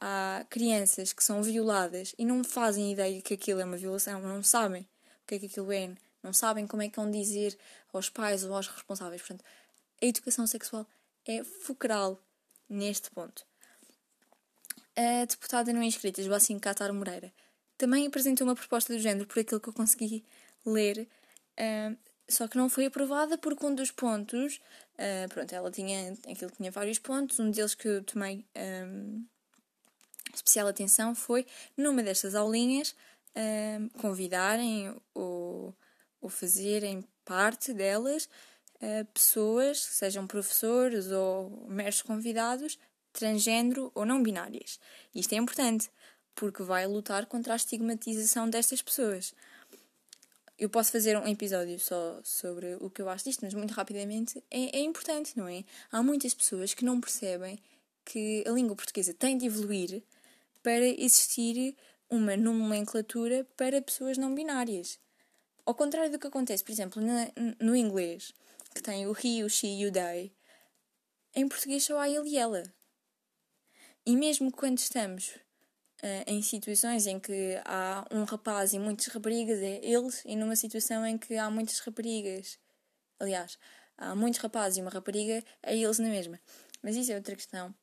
Há 0.01 0.45
crianças 0.49 1.11
que 1.11 1.23
são 1.23 1.43
violadas 1.43 2.15
e 2.17 2.25
não 2.25 2.43
fazem 2.43 2.93
ideia 2.93 3.21
que 3.21 3.33
aquilo 3.33 3.59
é 3.59 3.65
uma 3.65 3.75
violação, 3.75 4.21
não 4.21 4.41
sabem 4.41 4.83
o 5.23 5.27
que 5.27 5.35
é 5.35 5.39
que 5.39 5.45
aquilo 5.47 5.71
é, 5.71 5.93
não 6.23 6.33
sabem 6.33 6.65
como 6.65 6.81
é 6.81 6.89
que 6.89 6.95
vão 6.95 7.11
dizer 7.11 7.57
aos 7.91 8.09
pais 8.09 8.45
ou 8.45 8.55
aos 8.55 8.67
responsáveis. 8.67 9.21
Portanto, 9.21 9.43
a 10.01 10.05
educação 10.05 10.47
sexual 10.47 10.87
é 11.25 11.43
fulcral 11.43 12.17
neste 12.69 13.11
ponto. 13.11 13.45
A 14.95 15.25
deputada 15.25 15.71
não 15.73 15.83
inscrita, 15.83 16.23
Joacim 16.23 16.59
Catar 16.59 16.91
Moreira, 16.93 17.33
também 17.79 18.05
apresentou 18.05 18.45
uma 18.45 18.55
proposta 18.55 18.93
do 18.93 18.99
género, 18.99 19.25
por 19.25 19.39
aquilo 19.39 19.59
que 19.59 19.69
eu 19.69 19.73
consegui 19.73 20.23
ler, 20.65 21.07
uh, 21.57 21.97
só 22.27 22.47
que 22.47 22.57
não 22.57 22.69
foi 22.69 22.85
aprovada 22.85 23.37
porque 23.37 23.65
um 23.65 23.73
dos 23.73 23.89
pontos, 23.89 24.61
uh, 24.95 25.29
pronto, 25.29 25.51
ela 25.55 25.71
tinha, 25.71 26.13
aquilo 26.29 26.51
tinha 26.51 26.69
vários 26.69 26.99
pontos, 26.99 27.39
um 27.39 27.49
deles 27.49 27.73
que 27.73 27.87
eu 27.87 28.03
tomei 28.03 28.45
um, 28.85 29.25
especial 30.35 30.67
atenção 30.67 31.15
foi, 31.15 31.47
numa 31.75 32.03
destas 32.03 32.35
aulinhas, 32.35 32.93
um, 33.35 33.89
convidarem 33.99 34.93
ou, 35.15 35.73
ou 36.21 36.29
fazerem 36.29 37.03
parte 37.23 37.73
delas 37.73 38.29
uh, 38.75 39.05
pessoas, 39.13 39.79
sejam 39.79 40.27
professores 40.27 41.07
ou 41.11 41.65
meros 41.69 42.01
convidados, 42.01 42.77
transgênero 43.13 43.89
ou 43.95 44.05
não 44.05 44.21
binárias. 44.21 44.79
Isto 45.15 45.33
é 45.33 45.37
importante, 45.37 45.89
porque 46.39 46.63
vai 46.63 46.87
lutar 46.87 47.25
contra 47.25 47.51
a 47.51 47.57
estigmatização 47.57 48.49
destas 48.49 48.81
pessoas. 48.81 49.35
Eu 50.57 50.69
posso 50.69 50.89
fazer 50.89 51.17
um 51.17 51.27
episódio 51.27 51.77
só 51.77 52.21
sobre 52.23 52.77
o 52.79 52.89
que 52.89 53.01
eu 53.01 53.09
acho 53.09 53.25
disto, 53.25 53.41
mas 53.43 53.53
muito 53.53 53.73
rapidamente 53.73 54.41
é, 54.49 54.77
é 54.77 54.79
importante, 54.79 55.37
não 55.37 55.49
é? 55.49 55.65
Há 55.91 56.01
muitas 56.01 56.33
pessoas 56.33 56.73
que 56.73 56.85
não 56.85 57.01
percebem 57.01 57.59
que 58.05 58.45
a 58.47 58.51
língua 58.51 58.73
portuguesa 58.73 59.13
tem 59.13 59.37
de 59.37 59.47
evoluir 59.47 60.01
para 60.63 60.85
existir 60.85 61.75
uma 62.09 62.37
nomenclatura 62.37 63.45
para 63.57 63.81
pessoas 63.81 64.17
não 64.17 64.33
binárias. 64.33 64.97
Ao 65.65 65.75
contrário 65.75 66.09
do 66.09 66.17
que 66.17 66.27
acontece, 66.27 66.63
por 66.63 66.71
exemplo, 66.71 67.01
na, 67.01 67.27
no 67.59 67.75
inglês, 67.75 68.33
que 68.73 68.81
tem 68.81 69.05
o 69.07 69.11
he, 69.11 69.43
o 69.43 69.49
she 69.49 69.67
e 69.67 69.85
o 69.85 69.91
they, 69.91 70.31
em 71.35 71.49
português 71.49 71.83
só 71.83 71.99
há 71.99 72.09
ele 72.09 72.29
e 72.29 72.37
ela. 72.37 72.63
E 74.05 74.15
mesmo 74.15 74.49
quando 74.53 74.77
estamos 74.77 75.37
em 76.27 76.41
situações 76.41 77.07
em 77.07 77.19
que 77.19 77.59
há 77.65 78.05
um 78.11 78.23
rapaz 78.23 78.73
e 78.73 78.79
muitas 78.79 79.07
raparigas, 79.07 79.59
é 79.59 79.79
eles, 79.83 80.23
e 80.25 80.35
numa 80.35 80.55
situação 80.55 81.05
em 81.05 81.17
que 81.17 81.35
há 81.35 81.49
muitas 81.49 81.79
raparigas, 81.79 82.57
aliás, 83.19 83.57
há 83.97 84.15
muitos 84.15 84.39
rapazes 84.39 84.77
e 84.77 84.81
uma 84.81 84.89
rapariga, 84.89 85.43
é 85.61 85.77
eles 85.77 85.99
na 85.99 86.07
mesma. 86.07 86.39
Mas 86.81 86.95
isso 86.95 87.11
é 87.11 87.15
outra 87.15 87.35
questão. 87.35 87.73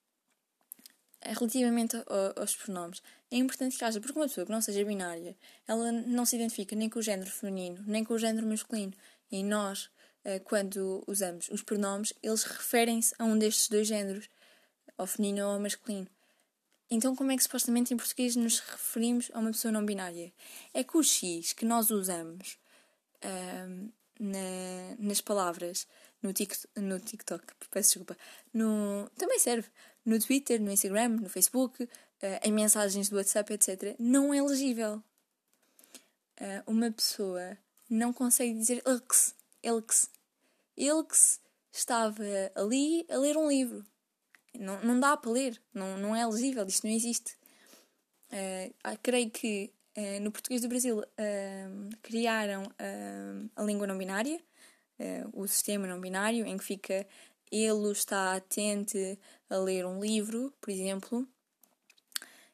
É 1.21 1.33
relativamente 1.33 1.97
aos 2.37 2.57
pronomes, 2.57 3.03
é 3.31 3.37
importante 3.37 3.77
que 3.77 3.85
haja, 3.85 4.01
porque 4.01 4.19
uma 4.19 4.29
pessoa 4.29 4.47
que 4.47 4.53
não 4.53 4.61
seja 4.61 4.85
binária, 4.85 5.37
ela 5.67 5.91
não 5.91 6.25
se 6.25 6.37
identifica 6.37 6.77
nem 6.77 6.89
com 6.89 7.01
o 7.01 7.03
género 7.03 7.31
feminino, 7.31 7.83
nem 7.87 8.05
com 8.05 8.15
o 8.15 8.19
género 8.19 8.47
masculino. 8.47 8.93
E 9.31 9.43
nós, 9.43 9.91
eh, 10.25 10.39
quando 10.39 11.03
usamos 11.07 11.49
os 11.49 11.63
pronomes, 11.63 12.13
eles 12.23 12.45
referem-se 12.45 13.13
a 13.19 13.25
um 13.25 13.37
destes 13.37 13.69
dois 13.69 13.89
géneros, 13.89 14.29
ao 14.97 15.07
feminino 15.07 15.47
ou 15.47 15.55
ao 15.55 15.61
masculino. 15.61 16.09
Então, 16.91 17.17
como 17.17 17.33
é 17.33 17.37
que 17.37 17.43
supostamente 17.43 17.93
em 17.93 17.97
português 17.97 18.37
nos 18.37 18.61
referimos 18.61 19.31
a 19.35 19.41
uma 19.41 19.51
pessoa 19.51 19.73
não 19.73 19.85
binária? 19.85 20.33
É 20.73 20.85
que 20.85 20.97
o 20.97 21.03
X 21.03 21.53
que 21.53 21.65
nós 21.65 21.91
usamos 21.91 22.59
um, 23.25 23.91
na, 24.21 24.97
nas 24.99 25.21
palavras 25.21 25.87
no, 26.23 26.33
tic, 26.33 26.55
no 26.77 26.99
TikTok, 27.01 27.45
peço 27.71 27.89
desculpa, 27.91 28.17
no, 28.55 29.11
também 29.17 29.39
serve 29.39 29.69
no 30.05 30.19
Twitter, 30.19 30.61
no 30.61 30.71
Instagram, 30.71 31.09
no 31.09 31.29
Facebook, 31.29 31.83
uh, 31.83 31.89
em 32.43 32.53
mensagens 32.53 33.09
do 33.09 33.17
WhatsApp, 33.17 33.53
etc., 33.53 33.97
não 33.99 34.33
é 34.33 34.41
legível. 34.41 35.03
Uh, 36.41 36.63
uma 36.67 36.91
pessoa 36.93 37.59
não 37.91 38.13
consegue 38.13 38.55
dizer 38.55 38.83
Elks, 38.87 39.35
Elks. 39.63 40.11
Elks 40.77 41.41
estava 41.73 42.23
ali 42.55 43.07
a 43.11 43.17
ler 43.17 43.37
um 43.37 43.49
livro. 43.49 43.85
Não, 44.59 44.83
não 44.83 45.01
dá 45.01 45.17
para 45.17 45.31
ler, 45.31 45.61
não, 45.73 45.97
não 45.99 46.15
é 46.15 46.27
legível, 46.27 46.67
isto 46.67 46.87
não 46.87 46.95
existe. 46.95 47.37
Uh, 48.31 48.99
creio 49.03 49.31
que 49.31 49.73
uh, 49.97 50.21
no 50.21 50.33
português 50.33 50.63
do 50.63 50.69
Brasil 50.69 50.99
uh, 50.99 51.97
criaram 52.03 52.65
a 53.55 53.63
língua 53.63 53.87
não 53.87 53.97
binária, 53.97 54.41
o 55.33 55.47
sistema 55.47 55.87
não 55.87 56.01
binário, 56.01 56.47
em 56.47 56.57
que 56.57 56.65
fica 56.65 57.07
ele 57.53 57.93
está 57.93 58.35
atento 58.35 58.97
a 59.49 59.57
ler 59.57 59.85
um 59.87 60.01
livro, 60.01 60.53
por 60.61 60.71
exemplo. 60.71 61.29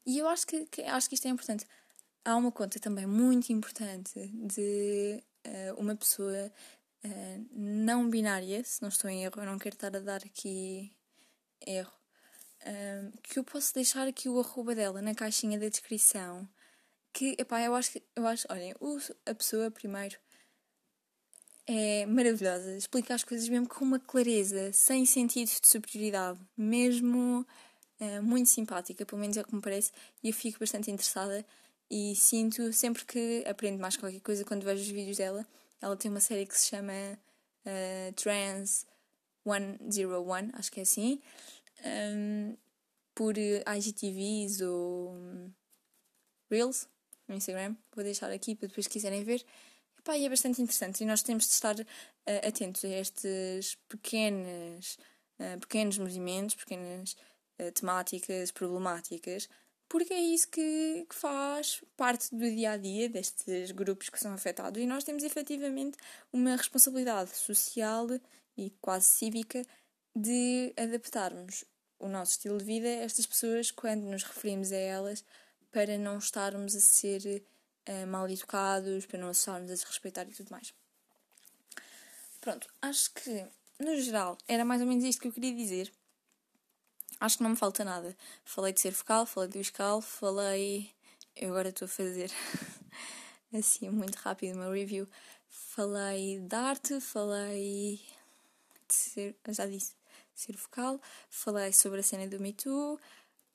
E 0.04 0.18
eu 0.18 0.28
acho 0.28 0.46
que, 0.46 0.66
que, 0.66 0.82
acho 0.82 1.08
que 1.08 1.14
isto 1.14 1.26
é 1.26 1.30
importante. 1.30 1.64
Há 2.24 2.36
uma 2.36 2.50
conta 2.50 2.80
também 2.80 3.06
muito 3.06 3.52
importante 3.52 4.28
de 4.28 5.22
uma 5.76 5.94
pessoa 5.94 6.52
não 7.52 8.10
binária, 8.10 8.62
se 8.64 8.82
não 8.82 8.88
estou 8.88 9.08
em 9.08 9.24
erro, 9.24 9.40
eu 9.40 9.46
não 9.46 9.58
quero 9.58 9.76
estar 9.76 9.96
a 9.96 10.00
dar 10.00 10.22
aqui 10.24 10.92
erro, 11.66 11.92
um, 12.66 13.10
que 13.22 13.38
eu 13.38 13.44
posso 13.44 13.74
deixar 13.74 14.06
aqui 14.06 14.28
o 14.28 14.38
arroba 14.38 14.74
dela 14.74 15.02
na 15.02 15.14
caixinha 15.14 15.58
da 15.58 15.68
descrição. 15.68 16.48
Que, 17.12 17.36
epá, 17.38 17.60
eu 17.60 17.74
acho 17.74 17.92
que, 17.92 18.02
eu 18.16 18.26
acho, 18.26 18.46
olhem, 18.50 18.74
a 19.26 19.34
pessoa 19.34 19.70
primeiro 19.70 20.16
é 21.66 22.06
maravilhosa, 22.06 22.76
explica 22.76 23.14
as 23.14 23.22
coisas 23.24 23.48
mesmo 23.48 23.68
com 23.68 23.84
uma 23.84 24.00
clareza, 24.00 24.72
sem 24.72 25.04
sentido 25.06 25.48
de 25.48 25.68
superioridade, 25.68 26.40
mesmo 26.56 27.46
uh, 28.00 28.22
muito 28.22 28.48
simpática, 28.48 29.06
pelo 29.06 29.20
menos 29.20 29.36
é 29.36 29.44
como 29.44 29.62
parece, 29.62 29.92
e 30.22 30.28
eu 30.28 30.34
fico 30.34 30.58
bastante 30.58 30.90
interessada 30.90 31.44
e 31.90 32.16
sinto 32.16 32.72
sempre 32.72 33.04
que 33.04 33.44
aprendo 33.46 33.78
mais 33.78 33.96
qualquer 33.96 34.20
coisa 34.20 34.44
quando 34.44 34.64
vejo 34.64 34.82
os 34.82 34.88
vídeos 34.88 35.18
dela. 35.18 35.46
Ela 35.80 35.96
tem 35.96 36.10
uma 36.10 36.20
série 36.20 36.46
que 36.46 36.56
se 36.58 36.68
chama 36.68 36.92
uh, 36.92 38.12
Trans 38.14 38.86
101, 39.44 40.50
acho 40.54 40.70
que 40.70 40.80
é 40.80 40.82
assim, 40.82 41.20
um, 42.14 42.56
por 43.14 43.34
IGTVs 43.36 44.60
ou 44.60 45.14
Reels 46.50 46.88
no 47.28 47.34
Instagram. 47.34 47.76
Vou 47.94 48.04
deixar 48.04 48.30
aqui 48.30 48.54
para 48.54 48.68
depois 48.68 48.86
quiserem 48.86 49.24
ver. 49.24 49.44
Epá, 49.98 50.16
e 50.16 50.26
é 50.26 50.28
bastante 50.28 50.60
interessante 50.60 51.02
e 51.02 51.06
nós 51.06 51.22
temos 51.22 51.44
de 51.44 51.52
estar 51.52 51.78
uh, 51.78 52.48
atentos 52.48 52.84
a 52.84 52.88
estes 52.88 53.76
pequenos, 53.88 54.98
uh, 55.38 55.60
pequenos 55.60 55.96
movimentos, 55.96 56.56
pequenas 56.56 57.12
uh, 57.60 57.70
temáticas 57.72 58.50
problemáticas, 58.50 59.48
porque 59.88 60.12
é 60.12 60.20
isso 60.20 60.48
que, 60.48 61.06
que, 61.08 61.14
faz 61.14 61.84
parte 61.96 62.34
do 62.34 62.50
dia 62.50 62.72
a 62.72 62.76
dia 62.76 63.08
destes 63.08 63.70
grupos 63.70 64.08
que 64.08 64.18
são 64.18 64.32
afetados 64.32 64.82
e 64.82 64.86
nós 64.86 65.04
temos 65.04 65.22
efetivamente 65.22 65.96
uma 66.32 66.56
responsabilidade 66.56 67.30
social 67.36 68.08
e 68.56 68.70
quase 68.80 69.06
cívica 69.06 69.64
de 70.14 70.72
adaptarmos 70.76 71.64
o 71.98 72.08
nosso 72.08 72.32
estilo 72.32 72.58
de 72.58 72.64
vida 72.64 72.88
a 72.88 73.04
estas 73.04 73.26
pessoas 73.26 73.70
quando 73.70 74.02
nos 74.02 74.24
referimos 74.24 74.72
a 74.72 74.76
elas 74.76 75.24
para 75.70 75.96
não 75.96 76.18
estarmos 76.18 76.74
a 76.74 76.80
ser 76.80 77.42
uh, 77.88 78.06
mal 78.06 78.28
educados, 78.28 79.06
para 79.06 79.20
não 79.20 79.30
estarmos 79.30 79.70
a 79.70 79.74
desrespeitar 79.74 80.28
e 80.28 80.34
tudo 80.34 80.50
mais. 80.50 80.74
Pronto, 82.40 82.68
acho 82.82 83.12
que 83.14 83.46
no 83.78 83.96
geral 84.00 84.36
era 84.48 84.64
mais 84.64 84.80
ou 84.80 84.86
menos 84.86 85.04
isto 85.04 85.22
que 85.22 85.28
eu 85.28 85.32
queria 85.32 85.54
dizer. 85.54 85.92
Acho 87.20 87.36
que 87.36 87.42
não 87.44 87.50
me 87.50 87.56
falta 87.56 87.84
nada. 87.84 88.16
Falei 88.44 88.72
de 88.72 88.80
ser 88.80 88.92
focal, 88.92 89.24
falei 89.24 89.48
do 89.48 89.60
escal, 89.60 90.00
falei. 90.02 90.90
Eu 91.36 91.50
agora 91.50 91.68
estou 91.68 91.86
a 91.86 91.88
fazer 91.88 92.30
assim 93.54 93.88
muito 93.90 94.16
rápido 94.16 94.56
uma 94.56 94.72
review. 94.72 95.08
Falei 95.48 96.40
de 96.40 96.56
arte, 96.56 97.00
falei 97.00 98.00
de 98.92 99.10
ser. 99.10 99.36
Já 99.48 99.66
disse 99.66 99.94
ser 100.34 100.56
vocal, 100.56 101.00
falei 101.28 101.72
sobre 101.72 102.00
a 102.00 102.02
cena 102.02 102.26
do 102.26 102.40
Me 102.40 102.52
Too. 102.52 102.98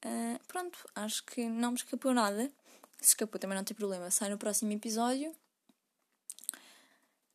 Uh, 0.05 0.39
pronto, 0.47 0.77
acho 0.95 1.23
que 1.25 1.45
não 1.45 1.71
me 1.71 1.77
escapou 1.77 2.13
nada. 2.13 2.51
Se 2.99 3.09
escapou 3.09 3.39
também 3.39 3.57
não 3.57 3.63
tem 3.63 3.75
problema, 3.75 4.09
sai 4.11 4.29
no 4.29 4.37
próximo 4.37 4.71
episódio. 4.71 5.35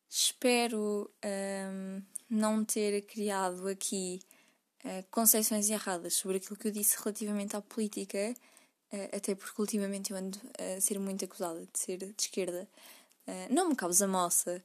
Espero 0.09 1.11
um, 1.25 2.03
não 2.29 2.65
ter 2.65 3.03
criado 3.07 3.67
aqui 3.67 4.21
uh, 4.85 5.05
concepções 5.11 5.71
erradas 5.71 6.15
sobre 6.15 6.37
aquilo 6.37 6.57
que 6.57 6.69
eu 6.69 6.73
disse 6.73 6.99
relativamente 6.99 7.57
à 7.57 7.63
política, 7.63 8.35
uh, 8.93 9.17
até 9.17 9.35
porque 9.35 9.61
ultimamente 9.61 10.11
eu 10.11 10.17
ando 10.17 10.39
a 10.59 10.81
ser 10.81 10.99
muito 10.99 11.25
acusada 11.25 11.61
de 11.61 11.79
ser 11.79 11.97
de 11.97 12.15
esquerda. 12.19 12.69
Uh, 13.27 13.55
não 13.55 13.69
me 13.71 13.77
causa 13.77 14.07
moça, 14.07 14.63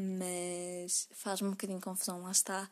mas 0.00 1.08
faz-me 1.10 1.48
um 1.48 1.52
bocadinho 1.52 1.80
confusão, 1.80 2.22
lá 2.22 2.30
está 2.30 2.70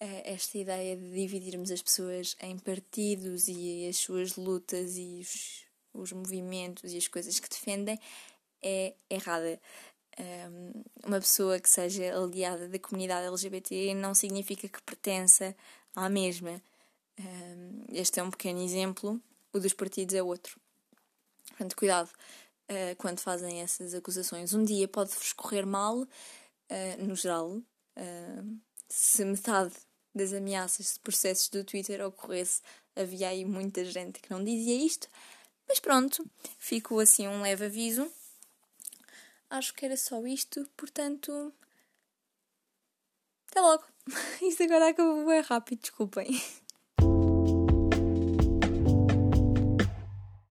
esta 0.00 0.56
ideia 0.56 0.96
de 0.96 1.10
dividirmos 1.10 1.72
as 1.72 1.82
pessoas 1.82 2.36
em 2.40 2.56
partidos 2.56 3.48
e 3.48 3.88
as 3.88 3.96
suas 3.96 4.36
lutas 4.36 4.96
e 4.96 5.20
os, 5.20 5.64
os 5.92 6.12
movimentos 6.12 6.92
e 6.92 6.96
as 6.96 7.08
coisas 7.08 7.40
que 7.40 7.48
defendem 7.48 7.98
é 8.62 8.94
errada. 9.10 9.60
Um, 10.20 10.84
uma 11.04 11.20
pessoa 11.20 11.58
que 11.58 11.68
seja 11.68 12.16
aliada 12.16 12.68
da 12.68 12.78
comunidade 12.78 13.26
LGBT 13.26 13.94
não 13.94 14.14
significa 14.14 14.68
que 14.68 14.82
pertença 14.82 15.54
à 15.96 16.08
mesma. 16.08 16.62
Um, 17.18 17.84
este 17.92 18.20
é 18.20 18.22
um 18.22 18.30
pequeno 18.30 18.60
exemplo, 18.62 19.20
o 19.52 19.58
dos 19.58 19.72
partidos 19.72 20.14
é 20.14 20.22
outro. 20.22 20.60
Portanto, 21.48 21.76
cuidado 21.76 22.10
uh, 22.68 22.96
quando 22.98 23.20
fazem 23.20 23.62
essas 23.62 23.94
acusações. 23.94 24.54
Um 24.54 24.64
dia 24.64 24.86
pode-vos 24.86 25.32
correr 25.32 25.66
mal, 25.66 26.06
uh, 26.70 27.04
no 27.04 27.14
geral, 27.14 27.50
uh, 27.56 28.60
se 28.88 29.24
metade 29.24 29.74
das 30.14 30.32
ameaças 30.32 30.94
de 30.94 31.00
processos 31.00 31.48
do 31.48 31.64
Twitter 31.64 32.04
ocorresse, 32.04 32.60
havia 32.96 33.28
aí 33.28 33.44
muita 33.44 33.84
gente 33.84 34.20
que 34.20 34.30
não 34.30 34.42
dizia 34.42 34.74
isto. 34.74 35.08
Mas 35.68 35.78
pronto, 35.78 36.24
ficou 36.58 36.98
assim 36.98 37.28
um 37.28 37.42
leve 37.42 37.66
aviso. 37.66 38.10
Acho 39.50 39.74
que 39.74 39.84
era 39.84 39.96
só 39.96 40.26
isto, 40.26 40.68
portanto. 40.76 41.52
Até 43.50 43.60
logo! 43.60 43.84
Isto 44.42 44.62
agora 44.64 44.88
acabou 44.90 45.26
bem 45.26 45.40
rápido, 45.40 45.80
desculpem. 45.80 46.28